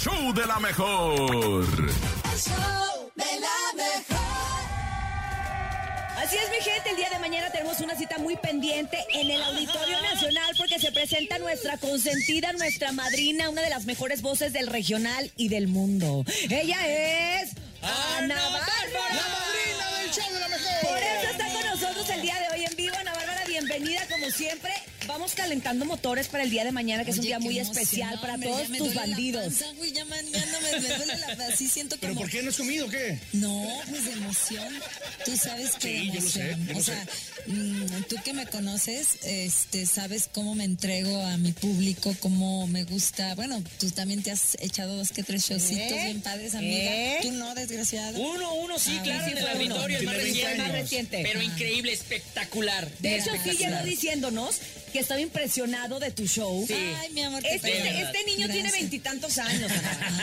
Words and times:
show 0.00 0.32
de 0.32 0.46
la 0.46 0.58
mejor. 0.58 1.20
El 1.20 2.40
show 2.40 3.12
de 3.16 3.40
la 3.40 3.58
mejor. 3.76 4.18
Así 6.16 6.36
es, 6.36 6.50
mi 6.50 6.56
gente. 6.56 6.90
El 6.90 6.96
día 6.96 7.10
de 7.10 7.18
mañana 7.18 7.50
tenemos 7.50 7.78
una 7.80 7.94
cita 7.94 8.16
muy 8.16 8.36
pendiente 8.36 8.96
en 9.12 9.30
el 9.30 9.42
Auditorio 9.42 10.00
Nacional 10.00 10.54
porque 10.56 10.78
se 10.78 10.90
presenta 10.90 11.38
nuestra 11.38 11.76
consentida, 11.76 12.52
nuestra 12.54 12.92
madrina, 12.92 13.50
una 13.50 13.60
de 13.60 13.68
las 13.68 13.84
mejores 13.84 14.22
voces 14.22 14.54
del 14.54 14.68
regional 14.68 15.30
y 15.36 15.48
del 15.48 15.68
mundo. 15.68 16.24
Ella 16.48 16.78
es 17.42 17.50
Ana 17.82 18.36
Bárbara. 18.36 19.14
¡La 19.14 19.28
madrina 19.28 20.00
del 20.00 20.10
show 20.12 20.32
de 20.32 20.40
la 20.40 20.48
mejor! 20.48 20.80
Por 20.80 20.98
eso 20.98 21.30
está 21.30 21.52
con 21.52 21.66
nosotros 21.66 22.08
el 22.08 22.22
día 22.22 22.36
de 22.40 22.56
hoy 22.56 22.64
en 22.64 22.76
vivo. 22.76 22.96
Ana 22.98 23.12
Bárbara, 23.12 23.44
bienvenida 23.46 24.06
como 24.08 24.30
siempre. 24.30 24.72
Vamos 25.10 25.32
calentando 25.34 25.84
motores 25.84 26.28
para 26.28 26.44
el 26.44 26.50
día 26.50 26.64
de 26.64 26.72
mañana, 26.72 27.04
que 27.04 27.10
es 27.10 27.18
un 27.18 27.24
día 27.24 27.38
muy 27.40 27.58
emoción, 27.58 27.82
especial 27.82 28.20
para 28.20 28.34
hombre, 28.34 28.48
todos 28.50 28.68
me 28.68 28.78
tus 28.78 28.86
duele 28.94 29.00
la 29.00 29.06
bandidos. 29.06 29.44
panza, 29.44 29.66
güey, 29.76 29.92
ya 29.92 30.04
man- 30.04 30.24
ya 30.32 30.46
no 30.46 30.60
me, 30.60 30.80
me 30.80 30.88
duele 30.96 31.16
la 31.18 31.26
panza, 31.36 31.56
sí 31.56 31.68
siento 31.68 31.96
¿Pero 32.00 32.14
como... 32.14 32.20
por 32.22 32.30
qué 32.30 32.42
no 32.42 32.50
has 32.50 32.56
comido 32.56 32.86
o 32.86 32.88
qué? 32.90 33.18
No, 33.32 33.68
pues 33.88 34.04
de 34.04 34.12
emoción. 34.12 34.74
Tú 35.24 35.36
sabes 35.36 35.72
que 35.72 35.88
Sí, 36.00 36.06
de 36.10 36.14
yo 36.14 36.20
lo 36.22 36.30
sé, 36.30 36.50
emoción. 36.52 36.68
yo 36.68 36.78
o 36.78 36.82
sea, 36.82 37.06
mm, 37.46 38.02
tú 38.08 38.16
que 38.24 38.32
me 38.32 38.46
conoces, 38.46 39.18
este, 39.24 39.84
sabes 39.86 40.28
cómo 40.32 40.54
me 40.54 40.64
entrego 40.64 41.20
a 41.26 41.36
mi 41.36 41.52
público, 41.52 42.14
cómo 42.20 42.66
me 42.68 42.84
gusta. 42.84 43.34
Bueno, 43.34 43.62
tú 43.78 43.90
también 43.90 44.22
te 44.22 44.30
has 44.30 44.56
echado 44.60 44.96
dos 44.96 45.10
que 45.10 45.22
tres 45.22 45.44
showcitos 45.48 45.92
¿Eh? 45.98 46.04
bien 46.04 46.20
padres, 46.22 46.54
amiga. 46.54 46.90
¿Eh? 46.94 47.18
Tú 47.22 47.32
no, 47.32 47.54
desgraciado. 47.54 48.18
Uno, 48.20 48.54
uno, 48.54 48.78
sí, 48.78 48.96
Ah, 48.98 49.02
claro, 49.02 49.24
sí 49.26 49.30
en 49.32 49.38
el 49.38 49.46
auditorio, 49.48 49.98
el 49.98 50.04
más 50.06 50.14
Tiene 50.14 50.24
20 50.24 50.40
reciente. 50.40 50.58
más 50.58 50.66
años. 50.70 50.80
reciente. 50.82 51.20
Pero 51.24 51.42
increíble, 51.42 51.92
espectacular. 51.92 52.88
De 53.00 53.16
hecho, 53.16 53.30
sí 53.44 53.56
llegó 53.56 53.82
diciéndonos 53.84 54.56
que 54.90 55.00
estaba 55.00 55.20
impresionado 55.20 55.98
de 56.00 56.10
tu 56.10 56.26
show. 56.26 56.64
Sí. 56.66 56.74
Ay, 56.74 57.10
mi 57.10 57.22
amor, 57.22 57.42
qué 57.42 57.54
Este, 57.54 57.70
pena. 57.70 58.00
este 58.00 58.24
niño 58.24 58.48
tiene 58.48 58.70
veintitantos 58.70 59.38
años. 59.38 59.70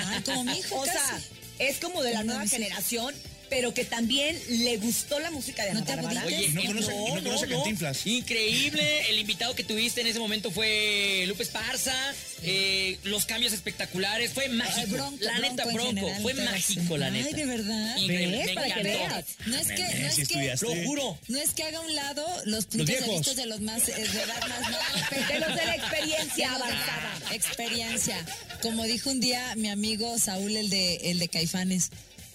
Ay, 0.08 0.22
como 0.24 0.44
mi 0.44 0.58
hijo, 0.60 0.76
O 0.80 0.86
sea, 0.86 1.20
es 1.60 1.80
como 1.80 2.04
de 2.04 2.14
la 2.14 2.24
nueva 2.24 2.46
generación, 2.48 3.14
pero 3.50 3.74
que 3.74 3.86
también 3.86 4.40
le 4.50 4.78
gustó 4.78 5.20
la 5.20 5.32
música 5.32 5.64
de 5.64 5.72
Ana 5.72 5.80
¿No 5.82 5.86
te 5.86 5.96
Bárbara. 5.96 6.22
agüites? 6.22 6.42
Oye, 6.50 6.54
no 6.54 6.62
conoce- 6.64 6.94
no 7.16 7.24
conoce 7.24 7.48
Cantinflas. 7.48 8.06
Increíble. 8.08 9.10
El 9.10 9.20
invitado 9.20 9.56
que 9.56 9.64
tuviste 9.64 10.02
en 10.02 10.08
ese 10.08 10.20
momento 10.20 10.52
fue 10.52 11.24
Lupe 11.28 11.44
Esparza. 11.44 11.96
eh, 12.44 13.00
los 13.04 13.26
cambios 13.26 13.52
espectaculares. 13.52 14.32
Fue 14.32 14.48
mágico. 14.50 14.88
Bronco, 14.96 15.24
la 15.24 15.40
neta, 15.40 15.66
Bronco 15.66 15.90
en 15.90 15.96
Bronco. 15.96 16.08
general, 16.08 16.22
fue 16.22 16.34
mágico, 16.36 16.98
la 16.98 17.06
Ay, 17.08 17.12
neta. 17.24 17.36
¿de 17.38 17.46
verdad? 17.48 17.98
Increíble. 17.98 18.52
Para 18.54 18.74
que 18.76 18.84
veas. 18.84 19.26
No 19.48 19.58
es 19.58 19.68
que, 19.68 19.78
no 19.84 20.42
es. 20.54 20.62
Lo 20.62 20.76
juro. 20.86 21.18
no 21.30 21.38
es 21.40 21.50
que 21.52 21.64
haga 21.64 21.80
a 21.80 21.82
un 21.82 21.96
lado 21.96 22.26
los 22.46 22.66
puntos 22.66 22.86
de 22.88 22.94
viejos. 22.98 23.18
vista 23.26 23.34
de 23.34 23.46
los 23.48 23.60
más, 23.62 23.90
eh, 23.90 23.94
de 23.96 24.04
edad 24.04 24.48
más 24.48 24.62
no, 24.72 24.78
De 25.34 25.40
los 25.40 25.56
de 25.56 25.66
la 25.66 25.76
experiencia 25.78 26.52
de 26.52 26.60
los 26.60 26.68
de 26.68 26.74
avanzada. 26.74 27.20
Experiencia. 27.34 28.26
Como 28.62 28.84
dijo 28.84 29.10
un 29.10 29.20
día 29.20 29.56
mi 29.56 29.70
amigo 29.70 30.18
Saúl, 30.20 30.56
el 30.56 30.70
de, 30.70 30.96
el 31.10 31.18
de 31.20 31.28
Caifanes. 31.30 31.90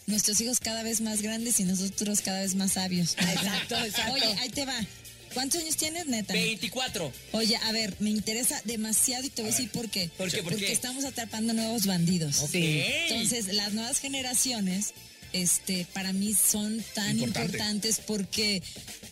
Nuestros 0.07 0.41
hijos 0.41 0.59
cada 0.61 0.83
vez 0.83 1.01
más 1.01 1.23
grandes 1.23 1.61
y 1.61 1.65
nosotros 1.65 2.21
cada 2.21 2.41
vez 2.41 2.55
más 2.55 2.73
sabios. 2.73 3.13
Exacto, 3.19 3.77
exacto. 3.85 4.13
Oye, 4.13 4.25
ahí 4.41 4.49
te 4.51 4.65
va. 4.65 4.79
¿Cuántos 5.35 5.63
años 5.63 5.77
tienes, 5.79 6.07
neta? 6.07 6.35
24. 6.35 7.11
Oye, 7.33 7.57
a 7.57 7.73
ver, 7.73 7.95
me 8.01 8.11
interesa 8.11 8.61
demasiado 8.65 9.25
y 9.25 9.31
te 9.31 9.41
voy 9.43 9.51
a 9.51 9.55
decir 9.55 9.71
por 9.71 9.89
qué. 9.89 10.11
¿Por 10.19 10.31
qué? 10.31 10.43
¿Por 10.43 10.53
Porque 10.53 10.67
qué? 10.67 10.73
estamos 10.73 11.05
atrapando 11.07 11.55
nuevos 11.55 11.87
bandidos. 11.87 12.37
Sí. 12.51 12.83
Entonces, 13.09 13.47
las 13.55 13.73
nuevas 13.73 13.99
generaciones, 13.99 14.93
este, 15.33 15.87
para 15.95 16.13
mí 16.13 16.35
son 16.35 16.85
tan 16.95 17.13
Importante. 17.19 17.53
importantes 17.57 18.01
porque 18.07 18.63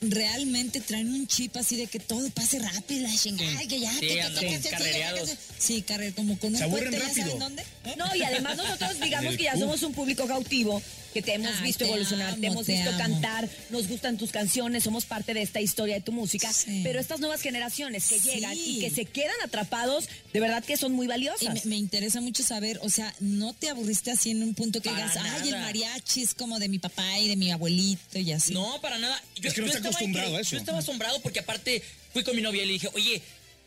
realmente 0.02 0.80
traen 0.82 1.08
un 1.10 1.26
chip 1.26 1.56
así 1.56 1.76
de 1.76 1.86
que 1.86 1.98
todo 2.00 2.28
pase 2.30 2.58
rápido, 2.58 3.08
la 3.08 3.16
chingada, 3.16 3.58
Sí. 3.60 3.68
que 3.68 3.80
ya, 3.80 3.92
Sí, 3.94 4.00
que- 4.00 4.08
que- 4.08 4.60
que- 4.60 4.60
que- 4.70 5.36
Sí, 5.58 5.80
carrer, 5.82 6.14
como 6.14 6.38
con 6.38 6.54
un 6.54 6.58
Se 6.60 6.68
puente, 6.68 6.98
¿ya 6.98 7.14
saben 7.14 7.38
dónde? 7.38 7.64
No, 7.96 8.14
y 8.14 8.22
además 8.22 8.56
nosotros 8.56 9.00
digamos 9.00 9.36
que 9.36 9.44
ya 9.44 9.56
somos 9.56 9.82
un 9.82 9.92
público 9.92 10.26
cautivo, 10.26 10.80
que 11.12 11.22
te 11.22 11.34
hemos 11.34 11.60
visto 11.60 11.80
te 11.84 11.86
evolucionar, 11.90 12.36
te 12.36 12.46
hemos 12.46 12.66
te 12.66 12.72
visto 12.72 12.88
amo. 12.90 12.98
cantar, 12.98 13.48
nos 13.70 13.88
gustan 13.88 14.16
tus 14.16 14.30
canciones, 14.30 14.84
somos 14.84 15.06
parte 15.06 15.34
de 15.34 15.42
esta 15.42 15.60
historia 15.60 15.96
de 15.96 16.00
tu 16.02 16.12
música, 16.12 16.52
Sí. 16.52 16.82
pero 16.84 17.00
estas 17.00 17.18
nuevas 17.20 17.40
generaciones 17.40 18.08
que 18.08 18.20
Sí. 18.20 18.30
llegan 18.30 18.56
y 18.56 18.78
que 18.80 18.90
se 18.90 19.04
quedan 19.06 19.34
atrapados, 19.44 20.08
de 20.32 20.38
verdad 20.40 20.62
que 20.64 20.76
son 20.76 20.92
muy 20.92 21.06
Y 21.06 21.08
valiosas. 21.08 21.64
me, 21.64 21.70
me 21.70 21.76
interesa 21.76 22.20
mucho 22.20 22.42
saber, 22.44 22.78
o 22.82 22.90
sea, 22.90 23.12
¿no 23.18 23.52
te 23.54 23.68
aburriste 23.70 24.10
así 24.12 24.30
en 24.30 24.42
un 24.42 24.54
punto 24.54 24.80
que 24.80 24.90
Para 24.90 25.08
digas, 25.08 25.16
ay, 25.42 25.48
el 25.48 25.56
mariachi 25.56 26.22
es 26.22 26.34
como 26.34 26.58
de 26.60 26.68
mi 26.68 26.78
papá 26.78 27.18
y 27.18 27.26
de 27.28 27.34
mi 27.36 27.50
abuelito 27.50 28.18
y 28.18 28.30
así? 28.32 28.52
No, 28.54 28.80
para 28.80 28.98
nada. 28.98 29.20
Yo, 29.40 29.48
Es 29.48 29.54
que 29.54 29.62
no 29.62 29.66
yo 29.66 29.72
está 29.74 29.88
acostumbrado 29.88 30.36
a 30.36 30.40
eso. 30.40 30.52
Yo 30.52 30.58
estaba 30.58 30.78
asombrado 30.78 31.20
porque 31.22 31.40
aparte 31.40 31.82
fui 32.12 32.22
con 32.22 32.36
mi 32.36 32.42
novia 32.42 32.62
y 32.62 32.66
le 32.66 32.72
dije, 32.74 32.88
oye, 32.94 33.20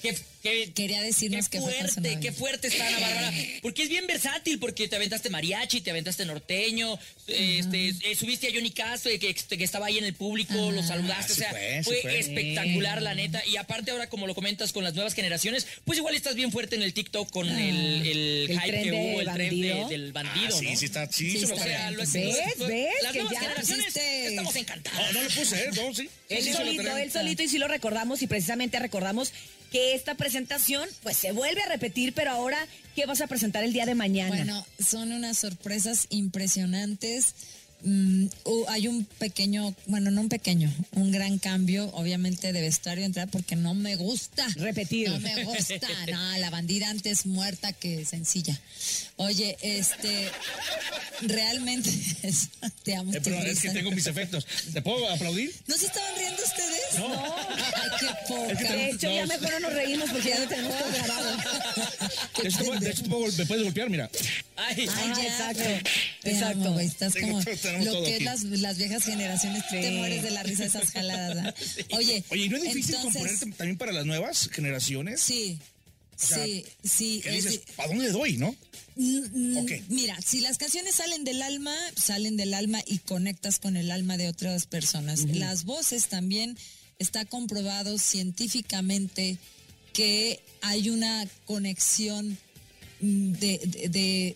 qué, 0.03 0.15
qué, 0.43 0.71
Quería 0.75 1.01
decirnos 1.01 1.49
qué 1.49 1.59
fuerte, 1.59 2.19
qué 2.21 2.31
fuerte 2.31 2.67
está 2.67 2.85
Ana 2.87 2.99
Bárbara. 2.99 3.33
Porque 3.63 3.83
es 3.83 3.89
bien 3.89 4.05
versátil, 4.05 4.59
porque 4.59 4.87
te 4.87 4.95
aventaste 4.97 5.29
mariachi, 5.29 5.81
te 5.81 5.89
aventaste 5.91 6.25
norteño, 6.25 6.99
este, 7.27 7.89
eh, 8.03 8.15
subiste 8.15 8.47
a 8.49 8.51
Johnny 8.53 8.71
Castro, 8.71 9.09
eh, 9.11 9.17
que, 9.19 9.33
que 9.33 9.63
estaba 9.63 9.85
ahí 9.87 9.97
en 9.97 10.03
el 10.05 10.13
público, 10.13 10.53
lo 10.71 10.83
saludaste, 10.83 11.23
Ah, 11.23 11.27
sí 11.27 11.31
o 11.33 11.35
sea, 11.35 11.49
fue, 11.51 11.77
sí 11.77 11.83
fue, 11.83 12.01
fue. 12.01 12.19
espectacular 12.19 13.01
la 13.01 13.15
neta. 13.15 13.41
Y 13.47 13.55
aparte 13.57 13.91
ahora, 13.91 14.09
como 14.09 14.27
lo 14.27 14.35
comentas 14.35 14.73
con 14.73 14.83
las 14.83 14.93
nuevas 14.93 15.13
generaciones, 15.13 15.65
pues 15.85 15.97
igual 15.97 16.15
estás 16.15 16.35
bien 16.35 16.51
fuerte 16.51 16.75
en 16.75 16.81
el 16.83 16.93
TikTok 16.93 17.31
con 17.31 17.47
el, 17.47 18.05
el, 18.05 18.51
El 18.51 18.59
hype 18.61 18.83
que 18.83 18.91
hubo, 18.91 19.21
el 19.21 19.31
tren 19.33 19.49
de- 19.61 19.69
bandido. 19.71 19.87
del 19.89 20.11
bandido, 20.11 20.55
Ah, 20.55 20.59
sí, 20.59 20.65
¿no? 20.71 20.75
sí 20.77 20.85
está, 20.85 21.11
sí, 21.11 21.31
Sí, 21.31 21.45
O 21.45 21.57
sea, 21.57 21.91
lo- 21.91 21.99
¿Ves? 21.99 22.13
lo- 22.57 22.67
¿Ves? 22.67 22.87
Las 23.03 23.11
Que 23.13 23.19
nuevas 23.19 23.33
ya 23.33 23.39
generaciones 23.39 23.85
pusiste- 23.85 24.27
estamos 24.27 24.55
encantados. 24.57 24.99
No, 24.99 25.13
no 25.13 25.21
lo 25.23 25.29
puse, 25.35 25.63
¿eh? 25.63 25.69
No, 25.75 25.93
sí. 25.95 26.09
Él 26.29 26.43
Sí, 26.43 26.49
sí, 26.49 26.53
solito, 26.53 26.97
él 26.97 27.11
solito 27.11 27.43
y 27.43 27.47
sí 27.47 27.57
lo 27.57 27.67
recordamos 27.67 28.21
y 28.21 28.27
precisamente 28.27 28.79
recordamos 28.79 29.31
que 29.73 29.95
esta 29.95 30.13
presentación 30.13 30.87
pues 31.01 31.17
se 31.17 31.31
vuelve 31.31 31.63
a 31.63 31.67
repetir, 31.67 32.13
pero 32.13 32.29
ahora, 32.29 32.59
¿qué 32.95 33.07
vas 33.07 33.21
a 33.21 33.27
presentar 33.27 33.63
el 33.63 33.73
día 33.73 33.87
de 33.87 33.95
mañana? 33.95 34.29
Bueno, 34.29 34.65
son 34.77 35.11
unas 35.11 35.39
sorpresas 35.39 36.05
impresionantes. 36.11 37.33
Mm, 37.85 38.27
uh, 38.45 38.65
hay 38.69 38.87
un 38.87 39.03
pequeño, 39.05 39.75
bueno, 39.87 40.09
no 40.09 40.21
un 40.21 40.29
pequeño, 40.29 40.73
un 40.93 41.11
gran 41.11 41.37
cambio, 41.37 41.89
obviamente, 41.93 42.53
de 42.53 42.61
vestuario 42.61 43.03
entrar 43.03 43.27
porque 43.29 43.55
no 43.57 43.73
me 43.73 43.95
gusta. 43.97 44.47
Repetir. 44.55 45.09
No 45.09 45.19
me 45.19 45.43
gusta. 45.43 45.87
No, 46.09 46.37
la 46.37 46.49
bandida 46.49 46.89
antes 46.89 47.25
muerta 47.25 47.73
que 47.73 48.05
sencilla. 48.05 48.57
Oye, 49.17 49.57
este, 49.61 50.29
realmente, 51.21 51.89
te 52.83 52.95
amo. 52.95 53.13
Eh, 53.13 53.21
pero 53.23 53.37
es 53.39 53.59
que 53.61 53.69
tengo 53.71 53.91
mis 53.91 54.07
efectos. 54.07 54.45
¿Te 54.71 54.81
puedo 54.81 55.09
aplaudir? 55.09 55.53
¿No 55.67 55.75
se 55.77 55.85
estaban 55.87 56.15
riendo 56.17 56.41
ustedes? 56.41 56.99
No. 56.99 57.35
Ay, 57.55 57.89
qué 57.99 58.07
poca. 58.27 58.73
de 58.73 58.89
hecho, 58.91 59.13
ya 59.13 59.25
mejor 59.25 59.51
no 59.51 59.59
nos 59.61 59.73
reímos 59.73 60.09
porque 60.09 60.29
ya 60.29 60.39
no 60.39 60.47
tenemos 60.47 60.77
todo 60.77 60.91
grabado. 60.91 61.37
De 62.43 62.49
hecho, 62.49 63.03
te 63.03 63.09
puedo- 63.09 63.31
me 63.37 63.45
puedes 63.45 63.63
golpear, 63.63 63.89
mira. 63.89 64.09
Ay, 64.55 64.87
Ay, 64.95 65.11
ya, 65.15 65.23
exacto, 65.23 65.89
exacto. 66.23 66.67
amo. 66.69 66.79
Estás 66.79 67.13
como 67.15 67.41
tenemos 67.79 67.85
lo 67.85 67.91
todo 67.93 68.05
que 68.05 68.15
aquí. 68.15 68.23
las, 68.23 68.43
las 68.43 68.77
viejas 68.77 69.03
generaciones. 69.03 69.63
Te 69.69 69.91
mueres 69.91 70.23
de 70.23 70.31
la 70.31 70.43
risa 70.43 70.63
de 70.63 70.69
esas 70.69 70.89
jaladas. 70.91 71.35
¿verdad? 71.35 71.55
Oye, 71.91 72.23
Oye, 72.29 72.45
¿y 72.45 72.49
no 72.49 72.57
es 72.57 72.63
difícil 72.63 72.95
entonces, 72.95 73.21
componerte 73.21 73.57
también 73.57 73.77
para 73.77 73.91
las 73.91 74.05
nuevas 74.05 74.49
generaciones? 74.51 75.21
Sí, 75.21 75.59
sea, 76.15 76.43
sí, 76.45 76.65
sí. 76.83 77.19
¿Qué 77.23 77.29
es 77.29 77.35
dices? 77.45 77.51
di- 77.65 77.71
¿Para 77.75 77.89
dónde 77.89 78.09
doy, 78.11 78.37
no? 78.37 78.55
Mira, 79.89 80.19
si 80.21 80.39
las 80.41 80.57
canciones 80.59 80.95
salen 80.95 81.23
del 81.23 81.41
alma, 81.41 81.75
salen 81.95 82.37
del 82.37 82.53
alma 82.53 82.79
y 82.85 82.99
conectas 82.99 83.57
con 83.59 83.75
el 83.75 83.89
alma 83.91 84.17
de 84.17 84.27
otras 84.27 84.65
personas. 84.67 85.23
Las 85.25 85.63
voces 85.65 86.07
también 86.07 86.57
está 86.99 87.25
comprobado 87.25 87.97
científicamente 87.97 89.37
que 89.93 90.39
hay 90.61 90.89
una 90.89 91.27
conexión 91.45 92.37
mm, 93.01 93.31
de, 93.33 93.59
de, 93.65 93.89
de- 93.89 94.35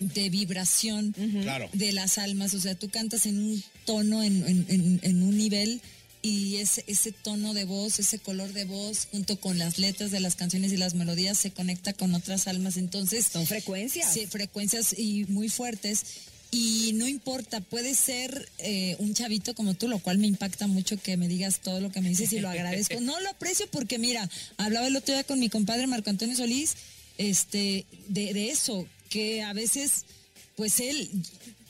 de 0.00 0.28
vibración 0.30 1.12
Claro. 1.42 1.68
de 1.72 1.92
las 1.92 2.18
almas. 2.18 2.54
O 2.54 2.60
sea, 2.60 2.74
tú 2.74 2.88
cantas 2.88 3.26
en 3.26 3.38
un 3.38 3.62
tono, 3.84 4.22
en, 4.22 4.46
en- 4.48 4.66
en- 4.68 5.00
en 5.02 5.22
un 5.22 5.36
nivel. 5.36 5.80
Y 6.22 6.56
ese, 6.56 6.84
ese 6.86 7.12
tono 7.12 7.54
de 7.54 7.64
voz, 7.64 7.98
ese 7.98 8.18
color 8.18 8.52
de 8.52 8.66
voz, 8.66 9.08
junto 9.10 9.40
con 9.40 9.56
las 9.56 9.78
letras 9.78 10.10
de 10.10 10.20
las 10.20 10.34
canciones 10.36 10.70
y 10.70 10.76
las 10.76 10.92
melodías, 10.94 11.38
se 11.38 11.50
conecta 11.50 11.94
con 11.94 12.14
otras 12.14 12.46
almas. 12.46 12.76
Entonces, 12.76 13.26
Son 13.32 13.46
frecuencias. 13.46 14.12
Sí, 14.12 14.26
frecuencias 14.26 14.98
y 14.98 15.24
muy 15.28 15.48
fuertes. 15.48 16.02
Y 16.50 16.92
no 16.94 17.06
importa, 17.08 17.60
puede 17.60 17.94
ser 17.94 18.48
eh, 18.58 18.96
un 18.98 19.14
chavito 19.14 19.54
como 19.54 19.74
tú, 19.74 19.86
lo 19.88 19.98
cual 20.00 20.18
me 20.18 20.26
impacta 20.26 20.66
mucho 20.66 21.00
que 21.00 21.16
me 21.16 21.26
digas 21.28 21.60
todo 21.60 21.80
lo 21.80 21.90
que 21.90 22.00
me 22.02 22.08
dices 22.10 22.32
y 22.34 22.40
lo 22.40 22.50
agradezco. 22.50 23.00
No 23.00 23.18
lo 23.20 23.30
aprecio 23.30 23.66
porque, 23.70 23.98
mira, 23.98 24.28
hablaba 24.58 24.88
el 24.88 24.96
otro 24.96 25.14
día 25.14 25.24
con 25.24 25.38
mi 25.40 25.48
compadre 25.48 25.86
Marco 25.86 26.10
Antonio 26.10 26.36
Solís 26.36 26.74
este, 27.18 27.86
de, 28.08 28.34
de 28.34 28.50
eso, 28.50 28.86
que 29.10 29.42
a 29.42 29.52
veces, 29.52 30.06
pues 30.56 30.80
él, 30.80 31.10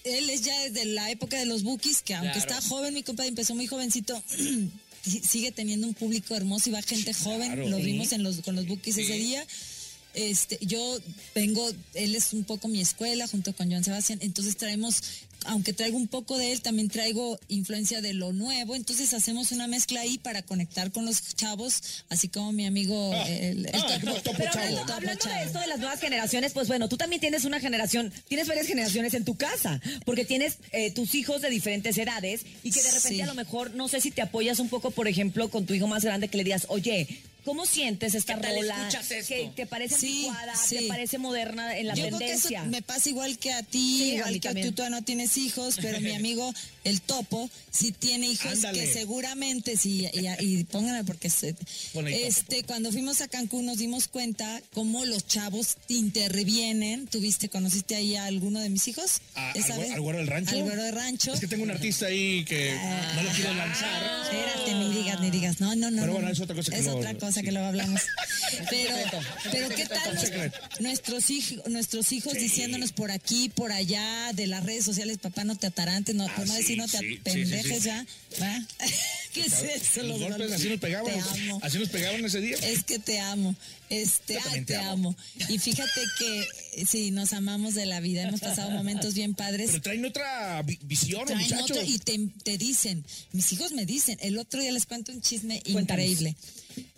él 0.04 0.30
es 0.30 0.42
ya 0.42 0.56
desde 0.68 0.84
la 0.84 1.10
época 1.10 1.36
de 1.38 1.46
los 1.46 1.64
bookies, 1.64 2.02
que 2.02 2.14
aunque 2.14 2.32
Claro. 2.38 2.54
está 2.54 2.68
joven, 2.68 2.94
mi 2.94 3.02
compadre 3.02 3.30
empezó 3.30 3.56
muy 3.56 3.66
jovencito. 3.66 4.22
sigue 5.02 5.50
teniendo 5.50 5.86
un 5.86 5.94
público 5.94 6.34
hermoso 6.36 6.68
y 6.68 6.72
va 6.72 6.82
gente 6.82 7.12
joven, 7.14 7.52
Claro. 7.54 7.68
lo 7.70 7.78
vimos 7.78 8.12
en 8.12 8.22
los, 8.22 8.42
con 8.42 8.54
los 8.54 8.66
bookies 8.68 8.98
ese 8.98 9.14
día 9.14 9.44
Este, 10.14 10.58
yo 10.60 10.98
vengo, 11.34 11.68
él 11.94 12.14
es 12.14 12.32
un 12.32 12.44
poco 12.44 12.68
mi 12.68 12.80
escuela 12.80 13.26
junto 13.28 13.54
con 13.54 13.70
Joan 13.70 13.84
Sebastián, 13.84 14.18
entonces 14.22 14.56
traemos, 14.56 15.02
aunque 15.46 15.72
traigo 15.72 15.96
un 15.96 16.08
poco 16.08 16.36
de 16.36 16.52
él, 16.52 16.60
también 16.62 16.88
traigo 16.88 17.38
influencia 17.48 18.00
de 18.02 18.12
lo 18.12 18.32
nuevo, 18.32 18.74
entonces 18.74 19.14
hacemos 19.14 19.52
una 19.52 19.66
mezcla 19.68 20.00
ahí 20.00 20.18
para 20.18 20.42
conectar 20.42 20.90
con 20.92 21.06
los 21.06 21.34
chavos, 21.36 22.02
así 22.08 22.26
como 22.28 22.52
mi 22.52 22.66
amigo 22.66 23.12
Ah, 23.14 23.28
el, 23.28 23.66
el 23.66 23.70
ah, 23.74 23.86
topo- 24.00 24.20
topo 24.22 24.36
Pero 24.36 24.52
chavo. 24.52 24.64
hablando, 24.92 25.24
de 25.24 25.44
esto 25.44 25.60
de 25.60 25.66
las 25.68 25.78
nuevas 25.78 26.00
generaciones, 26.00 26.52
pues 26.52 26.66
bueno, 26.68 26.88
tú 26.88 26.96
también 26.96 27.20
tienes 27.20 27.44
una 27.44 27.60
generación, 27.60 28.12
tienes 28.28 28.48
varias 28.48 28.66
generaciones 28.66 29.14
en 29.14 29.24
tu 29.24 29.36
casa, 29.36 29.80
porque 30.04 30.24
tienes 30.24 30.58
eh, 30.72 30.90
tus 30.90 31.14
hijos 31.14 31.40
de 31.40 31.50
diferentes 31.50 31.96
edades 31.98 32.42
y 32.64 32.72
que 32.72 32.82
de 32.82 32.88
repente 32.90 33.10
Sí. 33.16 33.20
a 33.20 33.26
lo 33.26 33.34
mejor, 33.34 33.74
no 33.74 33.86
sé 33.88 34.00
si 34.00 34.10
te 34.10 34.22
apoyas 34.22 34.58
un 34.58 34.68
poco, 34.68 34.90
por 34.90 35.06
ejemplo, 35.08 35.48
con 35.50 35.66
tu 35.66 35.72
hijo 35.74 35.86
más 35.86 36.04
grande 36.04 36.28
que 36.28 36.36
le 36.36 36.44
digas, 36.44 36.66
oye, 36.68 37.06
¿cómo 37.44 37.66
sientes 37.66 38.14
esta 38.14 38.38
¿Qué 38.38 38.48
rola? 38.54 38.76
escuchas 38.88 39.10
esto? 39.10 39.34
Que 39.34 39.50
te 39.54 39.66
parece 39.66 39.96
Sí, 39.98 40.26
anticuada, 40.26 40.54
sí. 40.56 40.76
te 40.78 40.82
parece 40.88 41.18
moderna 41.18 41.76
en 41.78 41.86
la 41.88 41.94
Yo 41.94 42.06
creo 42.06 42.18
que 42.18 42.32
eso 42.32 42.48
tendencia. 42.48 42.64
me 42.64 42.82
pasa 42.82 43.08
igual 43.08 43.38
que 43.38 43.52
a 43.52 43.62
ti, 43.62 43.98
Sí, 43.98 44.10
a 44.12 44.14
igual 44.16 44.32
mí 44.34 44.40
que 44.40 44.48
también. 44.48 44.66
tú 44.68 44.74
todavía 44.74 44.98
no 44.98 45.04
tienes 45.04 45.36
hijos, 45.36 45.78
pero 45.80 46.00
mi 46.00 46.12
amigo 46.14 46.52
el 46.84 47.00
topo 47.00 47.50
sí 47.70 47.92
tiene 47.92 48.26
hijos 48.28 48.52
Ándale. 48.52 48.80
que 48.86 48.92
seguramente 48.92 49.76
sí 49.76 50.08
y, 50.12 50.44
y 50.44 50.64
pónganme 50.64 51.04
porque 51.04 51.30
se- 51.30 51.54
este 52.08 52.62
cuando 52.64 52.90
fuimos 52.92 53.20
a 53.20 53.28
Cancún 53.28 53.66
nos 53.66 53.78
dimos 53.78 54.08
cuenta 54.08 54.60
cómo 54.72 55.04
los 55.04 55.26
chavos 55.26 55.76
intervienen. 55.88 57.06
¿Tuviste 57.06 57.48
conociste 57.48 57.94
ahí 57.94 58.16
a 58.16 58.24
alguno 58.26 58.60
de 58.60 58.70
mis 58.70 58.86
hijos? 58.88 59.20
¿A- 59.34 59.52
esa 59.52 59.74
al, 59.74 59.92
al 59.92 60.00
güero 60.00 60.18
del 60.18 60.26
rancho? 60.26 60.54
Al 60.56 60.62
güero 60.62 60.82
del 60.82 60.94
rancho. 60.94 61.32
Es 61.34 61.40
que 61.40 61.46
tengo 61.48 61.62
un 61.64 61.70
artista 61.70 62.06
ahí 62.06 62.44
que 62.44 62.74
no 63.14 63.22
lo 63.22 63.30
quiero 63.30 63.54
lanzar. 63.54 64.02
Espérate, 64.24 64.74
ni 64.74 64.94
digas, 64.94 65.20
ni 65.20 65.30
digas. 65.30 65.60
No, 65.60 65.74
no, 65.76 65.90
no. 65.90 65.96
Pero 66.02 66.06
no, 66.06 66.12
bueno, 66.14 66.28
no. 66.28 66.32
es 66.32 66.40
otra 66.40 66.54
cosa 66.56 66.72
que 66.72 66.78
Es 66.78 66.86
otra 66.88 67.14
cosa 67.14 67.40
sí. 67.40 67.42
que 67.42 67.52
luego 67.52 67.66
hablamos. 67.68 68.00
Pero, 68.68 68.94
pero 69.52 69.68
¿qué 69.68 69.86
tal 69.86 70.12
nos- 70.14 70.80
nuestros, 70.80 71.30
hijos 71.30 71.68
nuestros 71.68 72.10
hijos 72.12 72.32
Sí. 72.32 72.40
diciéndonos 72.40 72.90
por 72.92 73.10
aquí, 73.12 73.48
por 73.48 73.70
allá, 73.70 74.32
de 74.34 74.48
las 74.48 74.64
redes 74.64 74.84
sociales, 74.84 75.18
papá, 75.18 75.44
no 75.44 75.54
te 75.56 75.68
atarantes, 75.68 76.14
no, 76.16 76.26
por 76.34 76.46
no 76.48 76.54
Ah, 76.54 76.56
decir 76.76 76.78
no 76.78 76.88
te 76.88 76.98
sí, 76.98 77.06
sí, 77.08 77.18
apendejes 77.20 77.66
sí, 77.76 77.80
sí. 77.80 77.86
ya? 77.86 78.06
¿va? 78.40 78.66
¿Qué 79.32 79.40
es 79.42 79.52
eso? 79.62 80.02
Los 80.02 80.18
golpes 80.20 80.50
así 80.52 80.68
nos 80.68 80.80
pegaban. 80.80 81.12
Te 81.12 81.20
amo. 81.20 81.60
Así 81.62 81.78
nos 81.78 81.88
pegaban 81.88 82.24
ese 82.24 82.40
día. 82.40 82.56
Es 82.56 82.82
que 82.82 82.98
te 82.98 83.20
amo. 83.20 83.54
Este, 83.88 84.34
Yo 84.34 84.38
ay, 84.40 84.44
también 84.44 84.64
te, 84.66 84.72
te 84.74 84.78
amo. 84.80 84.90
amo. 85.10 85.16
Y 85.48 85.58
fíjate 85.58 86.00
que 86.18 86.84
sí, 86.86 87.10
nos 87.12 87.32
amamos 87.32 87.74
de 87.74 87.86
la 87.86 88.00
vida. 88.00 88.22
Hemos 88.22 88.40
pasado 88.40 88.70
momentos 88.70 89.14
bien 89.14 89.34
padres. 89.34 89.70
Pero 89.70 89.82
traen 89.82 90.04
otra 90.04 90.60
vi- 90.62 90.78
visión, 90.82 91.26
Traen 91.26 91.42
muchachos. 91.42 91.70
otro 91.70 91.82
y 91.84 91.98
te, 91.98 92.18
te 92.42 92.58
dicen, 92.58 93.04
mis 93.32 93.52
hijos 93.52 93.70
me 93.72 93.86
dicen, 93.86 94.18
el 94.20 94.36
otro 94.38 94.60
día 94.60 94.72
les 94.72 94.86
cuento 94.86 95.12
un 95.12 95.20
chisme 95.22 95.60
Cuéntanos. 95.62 95.82
increíble. 96.04 96.34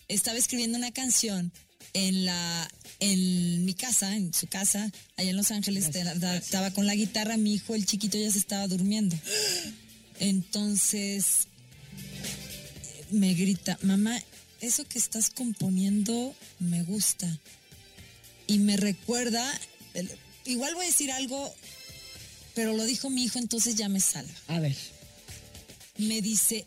Estaba 0.09 0.39
escribiendo 0.39 0.79
una 0.79 0.91
canción 0.93 1.53
en 1.95 2.25
la 2.27 2.71
en 3.01 3.65
mi 3.65 3.75
casa, 3.75 4.15
en 4.17 4.33
su 4.33 4.47
casa, 4.47 4.91
allá 5.17 5.31
en 5.31 5.37
Los 5.37 5.51
Ángeles, 5.51 5.91
estaba 5.95 6.71
con 6.71 6.87
la 6.87 6.95
guitarra, 6.95 7.37
mi 7.37 7.55
hijo, 7.55 7.75
el 7.75 7.85
chiquito, 7.85 8.17
ya 8.17 8.31
se 8.31 8.39
estaba 8.39 8.69
durmiendo. 8.69 9.17
Entonces 10.21 11.49
me 13.11 13.35
grita, 13.35 13.77
mamá, 13.83 14.23
eso 14.61 14.85
que 14.85 14.99
estás 14.99 15.31
componiendo 15.31 16.35
me 16.61 16.85
gusta. 16.85 17.41
Y 18.47 18.59
me 18.59 18.77
recuerda, 18.77 19.45
igual 20.45 20.75
voy 20.75 20.85
a 20.85 20.89
decir 20.89 21.11
algo, 21.11 21.53
pero 22.55 22.73
lo 22.77 22.85
dijo 22.85 23.11
mi 23.11 23.25
hijo, 23.25 23.41
entonces 23.41 23.75
ya 23.75 23.89
me 23.89 24.01
salva. 24.01 24.33
A 24.47 24.61
ver. 24.61 24.77
Me 25.99 26.23
dice, 26.23 26.67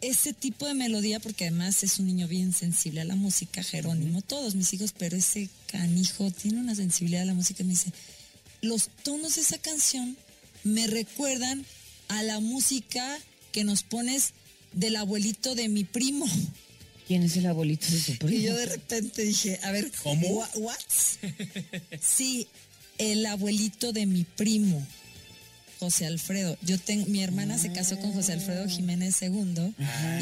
ese 0.00 0.32
tipo 0.32 0.66
de 0.66 0.74
melodía, 0.74 1.20
porque 1.20 1.44
además 1.46 1.82
es 1.82 1.98
un 1.98 2.06
niño 2.06 2.28
bien 2.28 2.52
sensible 2.52 3.00
a 3.00 3.04
la 3.04 3.16
música, 3.16 3.62
Jerónimo, 3.62 4.20
todos 4.22 4.54
mis 4.54 4.72
hijos, 4.74 4.92
pero 4.96 5.16
ese 5.16 5.48
canijo 5.66 6.30
tiene 6.30 6.58
una 6.60 6.74
sensibilidad 6.74 7.22
a 7.22 7.26
la 7.26 7.34
música. 7.34 7.64
Me 7.64 7.70
dice, 7.70 7.92
los 8.60 8.88
tonos 9.02 9.36
de 9.36 9.40
esa 9.42 9.58
canción 9.58 10.16
me 10.64 10.86
recuerdan 10.86 11.64
a 12.08 12.22
la 12.22 12.40
música 12.40 13.18
que 13.52 13.64
nos 13.64 13.82
pones 13.82 14.32
del 14.72 14.96
abuelito 14.96 15.54
de 15.54 15.68
mi 15.68 15.84
primo. 15.84 16.26
¿Quién 17.06 17.22
es 17.22 17.36
el 17.36 17.46
abuelito 17.46 17.86
de 17.90 18.00
tu 18.00 18.26
primo? 18.26 18.32
Y 18.38 18.42
yo 18.42 18.54
de 18.56 18.66
repente 18.66 19.22
dije, 19.22 19.58
a 19.62 19.70
ver, 19.70 19.90
¿Cómo? 20.02 20.26
"Wha- 20.28 20.50
¿What? 20.56 20.76
Sí, 22.00 22.46
el 22.98 23.24
abuelito 23.26 23.92
de 23.92 24.06
mi 24.06 24.24
primo, 24.24 24.84
José 25.78 26.06
Alfredo. 26.06 26.56
Yo 26.62 26.78
tengo, 26.78 27.06
mi 27.06 27.22
hermana 27.22 27.58
se 27.58 27.72
casó 27.72 27.98
con 27.98 28.12
José 28.12 28.32
Alfredo 28.32 28.66
Jiménez 28.68 29.20
II 29.22 29.74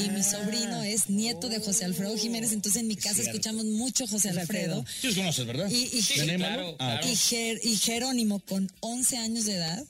y 0.05 0.11
mi 0.11 0.23
sobrino 0.23 0.83
es 0.83 1.09
nieto 1.09 1.49
de 1.49 1.61
José 1.61 1.85
Alfredo 1.85 2.17
Jiménez. 2.17 2.53
Entonces 2.53 2.81
en 2.83 2.89
mi 2.89 2.97
casa 2.97 3.15
cierto. 3.15 3.31
escuchamos 3.33 3.65
mucho 3.67 4.07
José 4.07 4.31
Alfredo. 4.31 4.85
Sí 5.01 5.07
los 5.09 5.17
conoces, 5.17 5.47
¿verdad? 5.47 5.69
Y, 5.71 5.97
y- 5.97 6.03
Sí, 6.03 6.15
¿Tenemos? 6.17 6.47
claro, 6.49 6.77
Ah, 6.79 6.99
claro. 7.01 7.09
y, 7.09 7.15
Jer- 7.15 7.61
y 7.63 7.77
Jerónimo 7.77 8.41
con 8.41 8.71
11 8.81 9.17
años 9.19 9.45
de 9.47 9.55
edad, 9.55 9.85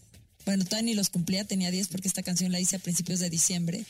bueno, 0.44 0.64
todavía 0.64 0.90
ni 0.90 0.94
los 0.94 1.08
cumplía, 1.08 1.44
tenía 1.44 1.70
10 1.70 1.88
porque 1.88 2.08
esta 2.08 2.22
canción 2.22 2.52
la 2.52 2.60
hice 2.60 2.76
a 2.76 2.78
principios 2.78 3.18
de 3.20 3.30
diciembre. 3.30 3.84